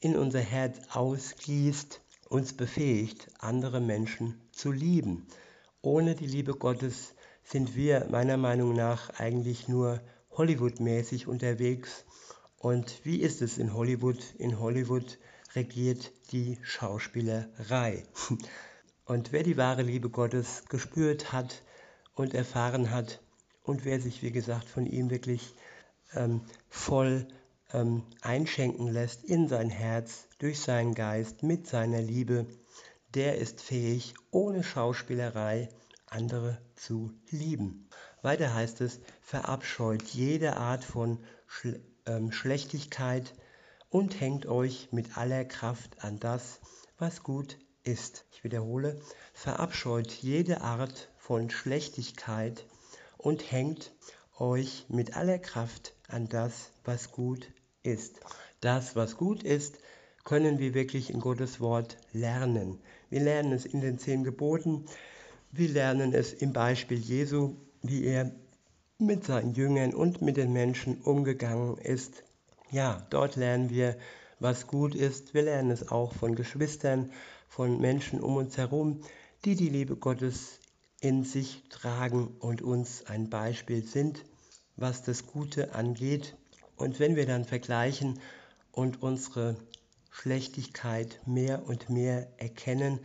in 0.00 0.16
unser 0.16 0.40
Herz 0.40 0.78
ausgießt, 0.90 2.00
uns 2.28 2.52
befähigt, 2.52 3.28
andere 3.38 3.80
Menschen 3.80 4.40
zu 4.52 4.70
lieben. 4.70 5.26
Ohne 5.80 6.14
die 6.14 6.26
Liebe 6.26 6.54
Gottes 6.54 7.14
sind 7.44 7.74
wir 7.74 8.06
meiner 8.10 8.36
Meinung 8.36 8.74
nach 8.74 9.10
eigentlich 9.18 9.68
nur 9.68 10.00
Hollywood-mäßig 10.30 11.26
unterwegs 11.26 12.04
und 12.58 13.04
wie 13.04 13.18
ist 13.20 13.40
es 13.40 13.56
in 13.56 13.72
Hollywood? 13.72 14.18
In 14.36 14.58
Hollywood 14.58 15.18
regiert 15.54 16.10
die 16.32 16.58
Schauspielerei. 16.62 18.04
Und 19.08 19.32
wer 19.32 19.42
die 19.42 19.56
wahre 19.56 19.80
Liebe 19.80 20.10
Gottes 20.10 20.64
gespürt 20.68 21.32
hat 21.32 21.62
und 22.14 22.34
erfahren 22.34 22.90
hat 22.90 23.22
und 23.62 23.86
wer 23.86 24.02
sich, 24.02 24.22
wie 24.22 24.32
gesagt, 24.32 24.68
von 24.68 24.84
ihm 24.84 25.08
wirklich 25.08 25.54
ähm, 26.12 26.42
voll 26.68 27.26
ähm, 27.72 28.02
einschenken 28.20 28.86
lässt 28.86 29.24
in 29.24 29.48
sein 29.48 29.70
Herz, 29.70 30.28
durch 30.38 30.60
seinen 30.60 30.94
Geist, 30.94 31.42
mit 31.42 31.66
seiner 31.66 32.02
Liebe, 32.02 32.44
der 33.14 33.38
ist 33.38 33.62
fähig, 33.62 34.12
ohne 34.30 34.62
Schauspielerei 34.62 35.70
andere 36.04 36.58
zu 36.74 37.10
lieben. 37.30 37.88
Weiter 38.20 38.52
heißt 38.52 38.82
es, 38.82 39.00
verabscheut 39.22 40.02
jede 40.02 40.58
Art 40.58 40.84
von 40.84 41.18
Schle 41.46 41.80
ähm, 42.04 42.30
Schlechtigkeit 42.30 43.32
und 43.88 44.20
hängt 44.20 44.44
euch 44.44 44.92
mit 44.92 45.16
aller 45.16 45.46
Kraft 45.46 46.04
an 46.04 46.18
das, 46.18 46.60
was 46.98 47.22
gut 47.22 47.56
ist. 47.88 48.26
Ich 48.30 48.44
wiederhole, 48.44 49.00
verabscheut 49.32 50.12
jede 50.12 50.60
Art 50.60 51.08
von 51.16 51.50
Schlechtigkeit 51.50 52.66
und 53.16 53.50
hängt 53.50 53.92
euch 54.38 54.84
mit 54.88 55.16
aller 55.16 55.38
Kraft 55.38 55.94
an 56.06 56.28
das, 56.28 56.70
was 56.84 57.10
gut 57.10 57.48
ist. 57.82 58.20
Das, 58.60 58.94
was 58.94 59.16
gut 59.16 59.42
ist, 59.42 59.78
können 60.24 60.58
wir 60.58 60.74
wirklich 60.74 61.10
in 61.10 61.20
Gottes 61.20 61.60
Wort 61.60 61.96
lernen. 62.12 62.78
Wir 63.08 63.20
lernen 63.20 63.52
es 63.52 63.64
in 63.64 63.80
den 63.80 63.98
zehn 63.98 64.22
Geboten, 64.22 64.84
wir 65.50 65.68
lernen 65.70 66.12
es 66.12 66.34
im 66.34 66.52
Beispiel 66.52 66.98
Jesu, 66.98 67.54
wie 67.82 68.04
er 68.04 68.30
mit 68.98 69.24
seinen 69.24 69.54
Jüngern 69.54 69.94
und 69.94 70.20
mit 70.20 70.36
den 70.36 70.52
Menschen 70.52 71.00
umgegangen 71.00 71.78
ist. 71.78 72.22
Ja, 72.70 73.06
dort 73.08 73.36
lernen 73.36 73.70
wir, 73.70 73.96
was 74.40 74.66
gut 74.66 74.94
ist. 74.94 75.34
Wir 75.34 75.42
lernen 75.42 75.70
es 75.70 75.88
auch 75.90 76.12
von 76.12 76.34
Geschwistern, 76.34 77.10
von 77.48 77.80
Menschen 77.80 78.20
um 78.20 78.36
uns 78.36 78.56
herum, 78.56 79.02
die 79.44 79.56
die 79.56 79.68
Liebe 79.68 79.96
Gottes 79.96 80.60
in 81.00 81.24
sich 81.24 81.62
tragen 81.70 82.28
und 82.38 82.62
uns 82.62 83.06
ein 83.06 83.30
Beispiel 83.30 83.84
sind, 83.84 84.24
was 84.76 85.02
das 85.02 85.26
Gute 85.26 85.74
angeht. 85.74 86.36
Und 86.76 87.00
wenn 87.00 87.16
wir 87.16 87.26
dann 87.26 87.44
vergleichen 87.44 88.20
und 88.72 89.02
unsere 89.02 89.56
Schlechtigkeit 90.10 91.20
mehr 91.26 91.66
und 91.66 91.90
mehr 91.90 92.28
erkennen, 92.38 93.00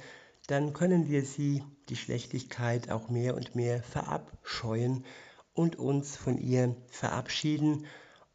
dann 0.48 0.74
können 0.74 1.08
wir 1.08 1.24
sie, 1.24 1.64
die 1.90 1.96
Schlechtigkeit, 1.96 2.90
auch 2.90 3.10
mehr 3.10 3.36
und 3.36 3.56
mehr 3.56 3.82
verabscheuen 3.82 5.06
und 5.54 5.78
uns 5.78 6.16
von 6.16 6.38
ihr 6.38 6.76
verabschieden 6.88 7.86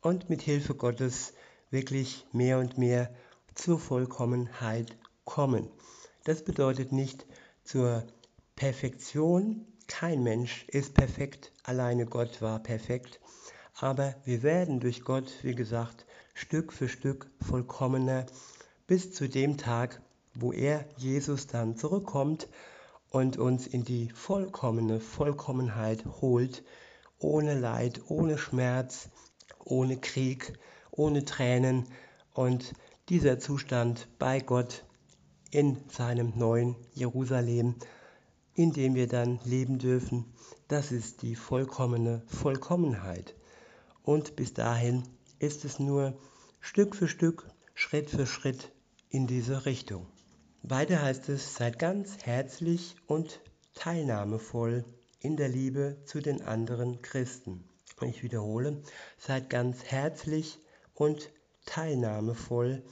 und 0.01 0.31
mit 0.31 0.42
Hilfe 0.42 0.75
Gottes 0.75 1.35
wirklich 1.71 2.27
mehr 2.33 2.59
und 2.59 2.79
mehr 2.79 3.12
zur 3.55 3.79
Vollkommenheit 3.79 4.97
kommen. 5.25 5.68
Das 6.29 6.43
bedeutet 6.43 6.93
nicht 6.93 7.25
zur 7.64 8.05
Perfektion. 8.55 9.64
Kein 9.87 10.23
Mensch 10.23 10.67
ist 10.69 10.93
perfekt, 10.93 11.53
alleine 11.62 12.05
Gott 12.05 12.43
war 12.43 12.62
perfekt. 12.62 13.19
Aber 13.81 14.14
wir 14.27 14.43
werden 14.43 14.79
durch 14.79 15.05
Gott, 15.05 15.33
wie 15.41 15.55
gesagt, 15.55 16.05
Stück 16.35 16.75
für 16.75 16.91
Stück 16.91 17.31
vollkommener 17.41 18.27
bis 18.87 19.14
zu 19.14 19.27
dem 19.27 19.57
Tag, 19.57 20.03
wo 20.35 20.53
er, 20.53 20.85
Jesus, 20.99 21.47
dann 21.47 21.79
zurückkommt 21.79 22.47
und 23.09 23.38
uns 23.38 23.67
in 23.67 23.85
die 23.85 24.11
vollkommene 24.11 25.01
Vollkommenheit 25.01 26.05
holt, 26.21 26.62
ohne 27.19 27.59
Leid, 27.59 28.03
ohne 28.09 28.37
Schmerz, 28.37 29.09
ohne 29.64 29.97
Krieg, 29.97 30.59
ohne 30.91 31.25
Tränen 31.25 31.87
und 32.35 32.75
dieser 33.09 33.38
Zustand 33.38 34.09
bei 34.19 34.41
Gott 34.41 34.85
in 35.50 35.78
seinem 35.88 36.32
neuen 36.37 36.76
Jerusalem, 36.94 37.76
in 38.54 38.72
dem 38.72 38.94
wir 38.94 39.06
dann 39.06 39.40
leben 39.44 39.78
dürfen, 39.78 40.26
das 40.68 40.92
ist 40.92 41.22
die 41.22 41.37
vollkommene 41.37 42.22
Vollkommenheit. 42.26 43.34
Und 44.02 44.37
bis 44.37 44.52
dahin 44.52 45.04
ist 45.38 45.64
es 45.64 45.78
nur 45.78 46.18
Stück 46.61 46.96
für 46.96 47.08
Stück, 47.08 47.48
Schritt 47.74 48.11
für 48.11 48.26
Schritt 48.26 48.72
in 49.11 49.26
diese 49.26 49.64
Richtung. 49.64 50.06
Weiter 50.62 51.00
heißt 51.00 51.28
es, 51.28 51.54
seid 51.54 51.78
ganz 51.78 52.18
herzlich 52.24 52.96
und 53.06 53.40
teilnahmevoll 53.74 54.84
in 55.20 55.37
der 55.37 55.48
Liebe 55.48 55.98
zu 56.04 56.20
den 56.20 56.42
anderen 56.42 57.00
Christen. 57.00 57.64
Und 58.00 58.08
ich 58.08 58.22
wiederhole, 58.22 58.82
seid 59.18 59.50
ganz 59.50 59.84
herzlich 59.84 60.58
und 60.94 61.30
teilnahmevoll 61.64 62.82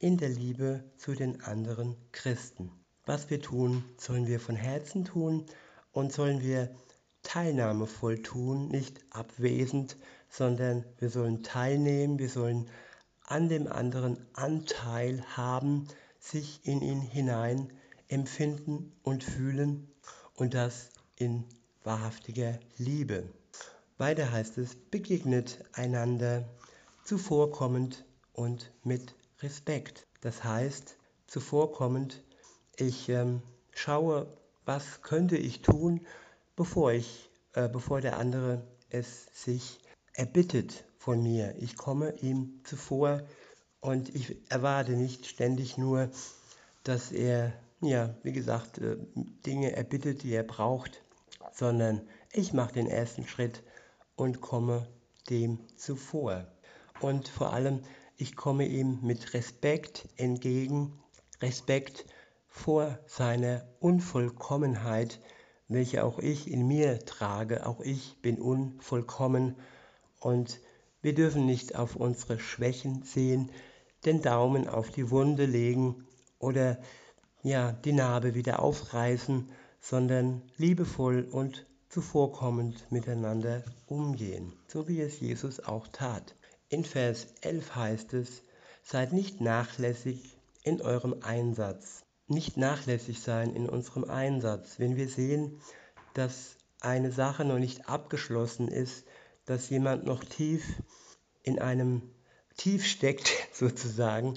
in 0.00 0.16
der 0.16 0.30
Liebe 0.30 0.82
zu 0.96 1.14
den 1.14 1.42
anderen 1.42 1.94
Christen. 2.10 2.72
Was 3.04 3.28
wir 3.28 3.40
tun, 3.40 3.84
sollen 3.98 4.26
wir 4.26 4.40
von 4.40 4.56
Herzen 4.56 5.04
tun 5.04 5.44
und 5.92 6.12
sollen 6.12 6.40
wir 6.40 6.74
teilnahmevoll 7.22 8.22
tun, 8.22 8.68
nicht 8.68 8.98
abwesend, 9.10 9.98
sondern 10.30 10.84
wir 10.98 11.10
sollen 11.10 11.42
teilnehmen, 11.42 12.18
wir 12.18 12.30
sollen 12.30 12.68
an 13.26 13.50
dem 13.50 13.66
anderen 13.66 14.16
Anteil 14.32 15.22
haben, 15.36 15.86
sich 16.18 16.60
in 16.64 16.80
ihn 16.80 17.02
hinein 17.02 17.70
empfinden 18.08 18.92
und 19.02 19.22
fühlen 19.22 19.86
und 20.34 20.54
das 20.54 20.90
in 21.16 21.44
wahrhaftiger 21.84 22.58
Liebe. 22.78 23.24
Weiter 23.98 24.32
heißt 24.32 24.56
es, 24.56 24.74
begegnet 24.74 25.62
einander 25.74 26.48
zuvorkommend 27.04 28.06
und 28.32 28.72
mit 28.82 29.14
Respekt. 29.42 30.06
Das 30.20 30.44
heißt, 30.44 30.96
zuvorkommend, 31.26 32.22
ich 32.76 33.08
ähm, 33.08 33.42
schaue, 33.72 34.26
was 34.64 35.02
könnte 35.02 35.36
ich 35.36 35.62
tun, 35.62 36.06
bevor, 36.56 36.92
ich, 36.92 37.30
äh, 37.54 37.68
bevor 37.68 38.00
der 38.00 38.18
andere 38.18 38.62
es 38.90 39.26
sich 39.32 39.80
erbittet 40.14 40.84
von 40.98 41.22
mir. 41.22 41.54
Ich 41.58 41.76
komme 41.76 42.14
ihm 42.20 42.60
zuvor 42.64 43.22
und 43.80 44.14
ich 44.14 44.36
erwarte 44.50 44.92
nicht 44.92 45.26
ständig 45.26 45.78
nur, 45.78 46.10
dass 46.84 47.12
er, 47.12 47.52
ja, 47.80 48.14
wie 48.22 48.32
gesagt, 48.32 48.78
äh, 48.78 48.96
Dinge 49.46 49.72
erbittet, 49.72 50.22
die 50.22 50.34
er 50.34 50.42
braucht, 50.42 51.02
sondern 51.52 52.02
ich 52.32 52.52
mache 52.52 52.74
den 52.74 52.86
ersten 52.86 53.26
Schritt 53.26 53.62
und 54.16 54.40
komme 54.40 54.86
dem 55.30 55.58
zuvor. 55.76 56.46
Und 57.00 57.28
vor 57.28 57.52
allem, 57.52 57.82
ich 58.20 58.36
komme 58.36 58.66
ihm 58.66 58.98
mit 59.00 59.32
Respekt 59.32 60.06
entgegen, 60.16 60.92
Respekt 61.40 62.04
vor 62.48 62.98
seiner 63.06 63.64
Unvollkommenheit, 63.80 65.20
welche 65.68 66.04
auch 66.04 66.18
ich 66.18 66.50
in 66.50 66.66
mir 66.68 66.98
trage. 67.06 67.66
Auch 67.66 67.80
ich 67.80 68.20
bin 68.20 68.38
unvollkommen 68.38 69.56
und 70.20 70.60
wir 71.00 71.14
dürfen 71.14 71.46
nicht 71.46 71.76
auf 71.76 71.96
unsere 71.96 72.38
Schwächen 72.38 73.04
sehen, 73.04 73.50
den 74.04 74.20
Daumen 74.20 74.68
auf 74.68 74.90
die 74.90 75.10
Wunde 75.10 75.46
legen 75.46 76.06
oder 76.38 76.78
ja, 77.42 77.72
die 77.72 77.94
Narbe 77.94 78.34
wieder 78.34 78.60
aufreißen, 78.62 79.50
sondern 79.80 80.42
liebevoll 80.58 81.26
und 81.30 81.66
zuvorkommend 81.88 82.92
miteinander 82.92 83.64
umgehen, 83.86 84.52
so 84.66 84.88
wie 84.88 85.00
es 85.00 85.20
Jesus 85.20 85.60
auch 85.60 85.88
tat. 85.88 86.34
In 86.70 86.84
Vers 86.84 87.26
11 87.40 87.74
heißt 87.74 88.14
es, 88.14 88.42
seid 88.84 89.12
nicht 89.12 89.40
nachlässig 89.40 90.36
in 90.62 90.80
eurem 90.80 91.16
Einsatz. 91.20 92.04
nicht 92.28 92.56
nachlässig 92.56 93.20
sein 93.20 93.56
in 93.56 93.68
unserem 93.68 94.04
Einsatz. 94.04 94.78
Wenn 94.78 94.94
wir 94.94 95.08
sehen, 95.08 95.60
dass 96.14 96.54
eine 96.80 97.10
Sache 97.10 97.44
noch 97.44 97.58
nicht 97.58 97.88
abgeschlossen 97.88 98.68
ist, 98.68 99.04
dass 99.46 99.68
jemand 99.68 100.04
noch 100.04 100.22
tief 100.22 100.62
in 101.42 101.58
einem 101.58 102.02
Tief 102.56 102.86
steckt 102.86 103.32
sozusagen, 103.52 104.34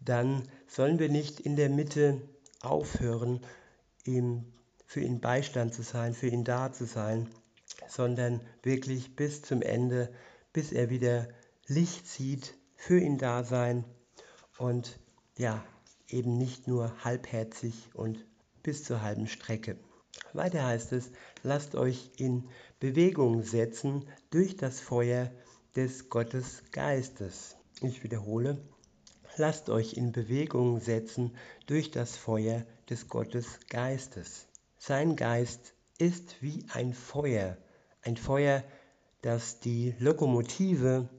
dann 0.00 0.42
sollen 0.66 0.98
wir 0.98 1.08
nicht 1.10 1.38
in 1.38 1.54
der 1.54 1.68
Mitte 1.68 2.20
aufhören, 2.60 3.40
ihm, 4.04 4.52
für 4.84 5.00
ihn 5.00 5.20
Beistand 5.20 5.74
zu 5.74 5.82
sein, 5.82 6.12
für 6.12 6.26
ihn 6.26 6.42
da 6.42 6.72
zu 6.72 6.86
sein, 6.86 7.28
sondern 7.86 8.40
wirklich 8.64 9.14
bis 9.14 9.42
zum 9.42 9.62
Ende, 9.62 10.12
bis 10.52 10.72
er 10.72 10.90
wieder 10.90 11.28
Licht 11.70 12.08
sieht, 12.08 12.54
für 12.76 12.98
ihn 12.98 13.18
da 13.18 13.44
sein 13.44 13.84
und 14.56 14.98
ja, 15.36 15.62
eben 16.08 16.38
nicht 16.38 16.66
nur 16.66 17.04
halbherzig 17.04 17.90
und 17.92 18.24
bis 18.62 18.84
zur 18.84 19.02
halben 19.02 19.26
Strecke. 19.26 19.76
Weiter 20.32 20.64
heißt 20.64 20.92
es, 20.92 21.10
lasst 21.42 21.74
euch 21.74 22.10
in 22.16 22.48
Bewegung 22.80 23.42
setzen 23.42 24.08
durch 24.30 24.56
das 24.56 24.80
Feuer 24.80 25.30
des 25.76 26.08
Gottesgeistes. 26.08 27.56
Ich 27.82 28.02
wiederhole, 28.02 28.66
lasst 29.36 29.68
euch 29.68 29.92
in 29.92 30.10
Bewegung 30.12 30.80
setzen 30.80 31.36
durch 31.66 31.90
das 31.90 32.16
Feuer 32.16 32.64
des 32.88 33.08
Gottesgeistes. 33.08 34.48
Sein 34.78 35.16
Geist 35.16 35.74
ist 35.98 36.40
wie 36.40 36.64
ein 36.72 36.94
Feuer, 36.94 37.58
ein 38.00 38.16
Feuer, 38.16 38.64
das 39.20 39.60
die 39.60 39.94
Lokomotive 39.98 41.10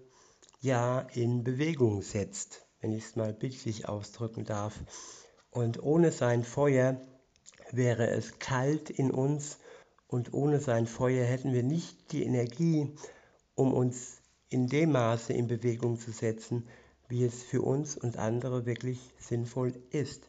ja 0.60 1.00
in 1.14 1.44
Bewegung 1.44 2.02
setzt, 2.02 2.68
wenn 2.82 2.92
ich 2.92 3.06
es 3.06 3.16
mal 3.16 3.34
bildlich 3.34 3.88
ausdrücken 3.88 4.46
darf. 4.46 4.84
Und 5.52 5.82
ohne 5.82 6.12
sein 6.12 6.44
Feuer 6.44 7.00
wäre 7.72 8.10
es 8.10 8.40
kalt 8.40 8.90
in 8.90 9.12
uns 9.12 9.60
und 10.08 10.34
ohne 10.34 10.60
sein 10.60 10.88
Feuer 10.88 11.26
hätten 11.26 11.54
wir 11.54 11.64
nicht 11.64 12.12
die 12.12 12.24
Energie, 12.24 12.96
um 13.56 13.74
uns 13.74 14.22
in 14.50 14.68
dem 14.68 14.92
Maße 14.92 15.34
in 15.34 15.48
Bewegung 15.48 16.00
zu 16.00 16.12
setzen, 16.12 16.68
wie 17.08 17.24
es 17.24 17.44
für 17.44 17.62
uns 17.62 17.98
und 17.98 18.18
andere 18.18 18.66
wirklich 18.66 19.00
sinnvoll 19.20 19.74
ist. 19.92 20.28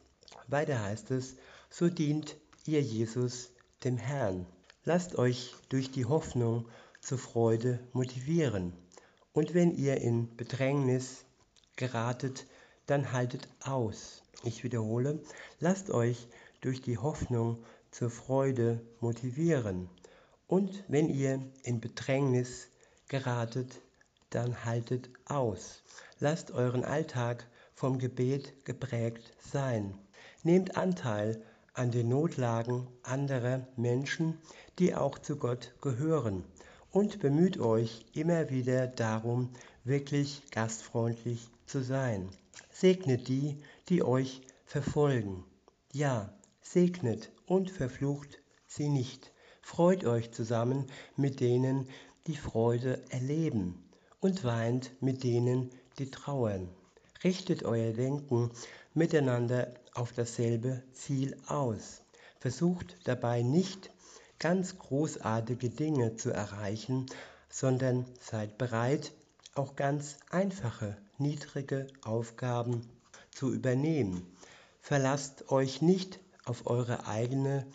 Weiter 0.48 0.82
heißt 0.82 1.10
es, 1.10 1.36
so 1.70 1.88
dient 1.88 2.36
ihr 2.66 2.82
Jesus 2.82 3.52
dem 3.84 3.96
Herrn. 3.96 4.46
Lasst 4.84 5.16
euch 5.16 5.54
durch 5.68 5.90
die 5.90 6.04
Hoffnung 6.04 6.66
zur 7.00 7.18
Freude 7.18 7.80
motivieren. 7.92 8.72
Und 9.32 9.54
wenn 9.54 9.76
ihr 9.76 10.00
in 10.00 10.36
Bedrängnis 10.36 11.24
geratet, 11.76 12.46
dann 12.86 13.12
haltet 13.12 13.48
aus. 13.64 14.22
Ich 14.42 14.64
wiederhole, 14.64 15.22
lasst 15.60 15.90
euch 15.90 16.28
durch 16.60 16.82
die 16.82 16.98
Hoffnung 16.98 17.64
zur 17.90 18.10
Freude 18.10 18.80
motivieren. 19.00 19.88
Und 20.46 20.82
wenn 20.88 21.08
ihr 21.08 21.40
in 21.62 21.80
Bedrängnis 21.80 22.68
geratet, 23.08 23.80
dann 24.30 24.64
haltet 24.64 25.10
aus. 25.26 25.82
Lasst 26.18 26.50
euren 26.50 26.84
Alltag 26.84 27.46
vom 27.74 27.98
Gebet 27.98 28.64
geprägt 28.64 29.32
sein. 29.52 29.96
Nehmt 30.42 30.76
Anteil 30.76 31.42
an 31.74 31.90
den 31.90 32.08
Notlagen 32.08 32.88
anderer 33.02 33.66
Menschen, 33.76 34.38
die 34.78 34.94
auch 34.94 35.18
zu 35.18 35.36
Gott 35.36 35.72
gehören. 35.80 36.44
Und 36.92 37.20
bemüht 37.20 37.58
euch 37.58 38.04
immer 38.14 38.50
wieder 38.50 38.86
darum, 38.88 39.50
wirklich 39.84 40.42
gastfreundlich 40.50 41.48
zu 41.66 41.82
sein. 41.82 42.28
Segnet 42.72 43.28
die, 43.28 43.62
die 43.88 44.02
euch 44.02 44.42
verfolgen. 44.64 45.44
Ja, 45.92 46.32
segnet 46.62 47.30
und 47.46 47.70
verflucht 47.70 48.40
sie 48.66 48.88
nicht. 48.88 49.32
Freut 49.62 50.04
euch 50.04 50.32
zusammen 50.32 50.86
mit 51.16 51.40
denen, 51.40 51.88
die 52.26 52.36
Freude 52.36 53.00
erleben 53.10 53.88
und 54.20 54.44
weint 54.44 54.90
mit 55.00 55.22
denen, 55.22 55.70
die 55.98 56.10
trauern. 56.10 56.68
Richtet 57.22 57.62
euer 57.62 57.92
Denken 57.92 58.50
miteinander 58.94 59.74
auf 59.94 60.12
dasselbe 60.12 60.82
Ziel 60.92 61.36
aus. 61.46 62.02
Versucht 62.38 62.96
dabei 63.04 63.42
nicht 63.42 63.90
ganz 64.40 64.78
großartige 64.78 65.70
Dinge 65.70 66.16
zu 66.16 66.30
erreichen, 66.30 67.06
sondern 67.50 68.06
seid 68.20 68.58
bereit, 68.58 69.12
auch 69.54 69.76
ganz 69.76 70.16
einfache, 70.30 70.96
niedrige 71.18 71.86
Aufgaben 72.02 72.80
zu 73.30 73.52
übernehmen. 73.52 74.26
Verlasst 74.80 75.52
euch 75.52 75.82
nicht 75.82 76.20
auf 76.44 76.66
eure 76.66 77.06
eigene 77.06 77.66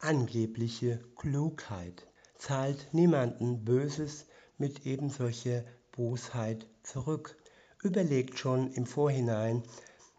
angebliche 0.00 1.00
Klugheit. 1.16 2.06
Zahlt 2.36 2.92
niemanden 2.92 3.64
Böses 3.64 4.26
mit 4.58 4.84
ebensolcher 4.84 5.64
Bosheit 5.92 6.66
zurück. 6.82 7.36
Überlegt 7.82 8.38
schon 8.38 8.70
im 8.72 8.84
Vorhinein, 8.84 9.62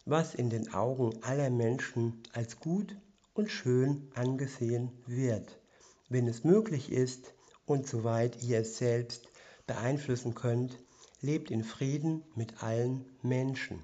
was 0.05 0.33
in 0.33 0.49
den 0.49 0.73
Augen 0.73 1.21
aller 1.21 1.49
Menschen 1.49 2.23
als 2.33 2.59
gut 2.59 2.97
und 3.33 3.51
schön 3.51 4.09
angesehen 4.15 4.91
wird. 5.05 5.62
Wenn 6.13 6.27
es 6.27 6.43
möglich 6.43 6.91
ist 6.91 7.33
und 7.65 7.87
soweit 7.87 8.43
ihr 8.43 8.59
es 8.59 8.77
selbst 8.77 9.29
beeinflussen 9.65 10.35
könnt, 10.35 10.77
lebt 11.21 11.49
in 11.49 11.63
Frieden 11.63 12.23
mit 12.35 12.61
allen 12.61 13.03
Menschen. 13.23 13.79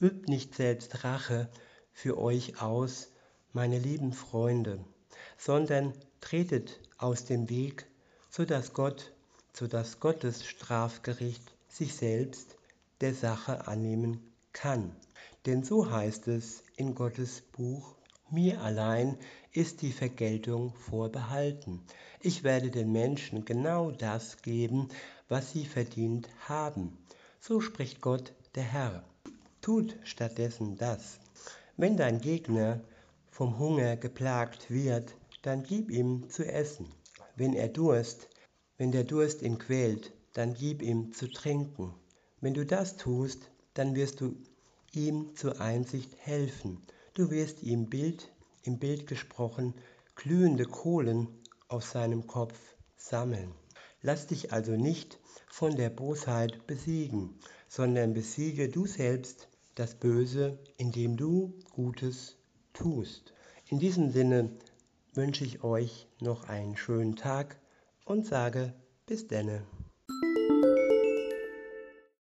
Übt 0.00 0.28
nicht 0.28 0.56
selbst 0.56 1.04
Rache 1.04 1.48
für 1.92 2.18
euch 2.18 2.60
aus, 2.60 3.12
meine 3.52 3.78
lieben 3.78 4.12
Freunde, 4.12 4.84
sondern 5.38 5.92
tretet 6.20 6.80
aus 6.98 7.26
dem 7.26 7.48
Weg, 7.48 7.86
sodass 8.28 8.72
Gott 8.72 9.12
sodass 9.52 10.00
Gottes 10.00 10.44
Strafgericht 10.44 11.54
sich 11.68 11.94
selbst 11.94 12.56
der 13.02 13.14
Sache 13.14 13.68
annehmen 13.68 14.32
kann. 14.52 14.96
Denn 15.46 15.62
so 15.62 15.88
heißt 15.88 16.26
es 16.26 16.64
in 16.74 16.96
Gottes 16.96 17.40
Buch, 17.52 17.94
mir 18.32 18.62
allein 18.62 19.16
ist 19.52 19.82
die 19.82 19.92
Vergeltung 19.92 20.74
vorbehalten. 20.74 21.80
Ich 22.20 22.42
werde 22.42 22.70
den 22.70 22.92
Menschen 22.92 23.44
genau 23.44 23.90
das 23.90 24.42
geben, 24.42 24.88
was 25.28 25.52
sie 25.52 25.64
verdient 25.64 26.28
haben. 26.48 26.96
So 27.40 27.60
spricht 27.60 28.00
Gott 28.00 28.32
der 28.54 28.64
Herr. 28.64 29.04
Tut 29.60 29.96
stattdessen 30.04 30.76
das. 30.76 31.18
Wenn 31.76 31.96
dein 31.96 32.20
Gegner 32.20 32.80
vom 33.30 33.58
Hunger 33.58 33.96
geplagt 33.96 34.70
wird, 34.70 35.14
dann 35.42 35.62
gib 35.62 35.90
ihm 35.90 36.28
zu 36.30 36.44
essen. 36.44 36.86
Wenn 37.36 37.54
er 37.54 37.68
Durst 37.68 38.28
wenn 38.82 38.90
der 38.90 39.04
Durst 39.04 39.42
ihn 39.42 39.58
quält, 39.58 40.12
dann 40.32 40.54
gib 40.54 40.82
ihm 40.82 41.12
zu 41.12 41.30
trinken. 41.30 41.94
Wenn 42.40 42.52
du 42.52 42.66
das 42.66 42.96
tust, 42.96 43.48
dann 43.74 43.94
wirst 43.94 44.20
du 44.20 44.34
ihm 44.92 45.36
zur 45.36 45.60
Einsicht 45.60 46.16
helfen. 46.18 46.82
Du 47.14 47.30
wirst 47.30 47.62
ihm 47.62 47.88
Bild, 47.88 48.31
im 48.62 48.78
Bild 48.78 49.06
gesprochen, 49.06 49.74
glühende 50.14 50.64
Kohlen 50.64 51.28
aus 51.68 51.90
seinem 51.90 52.26
Kopf 52.26 52.58
sammeln. 52.96 53.52
Lass 54.02 54.26
dich 54.26 54.52
also 54.52 54.72
nicht 54.72 55.18
von 55.48 55.76
der 55.76 55.90
Bosheit 55.90 56.66
besiegen, 56.66 57.38
sondern 57.68 58.14
besiege 58.14 58.68
du 58.68 58.86
selbst 58.86 59.48
das 59.74 59.94
Böse, 59.94 60.58
indem 60.76 61.16
du 61.16 61.54
Gutes 61.72 62.36
tust. 62.72 63.32
In 63.68 63.78
diesem 63.78 64.10
Sinne 64.10 64.50
wünsche 65.14 65.44
ich 65.44 65.62
euch 65.62 66.06
noch 66.20 66.48
einen 66.48 66.76
schönen 66.76 67.16
Tag 67.16 67.56
und 68.04 68.26
sage 68.26 68.74
bis 69.06 69.28
denne. 69.28 69.62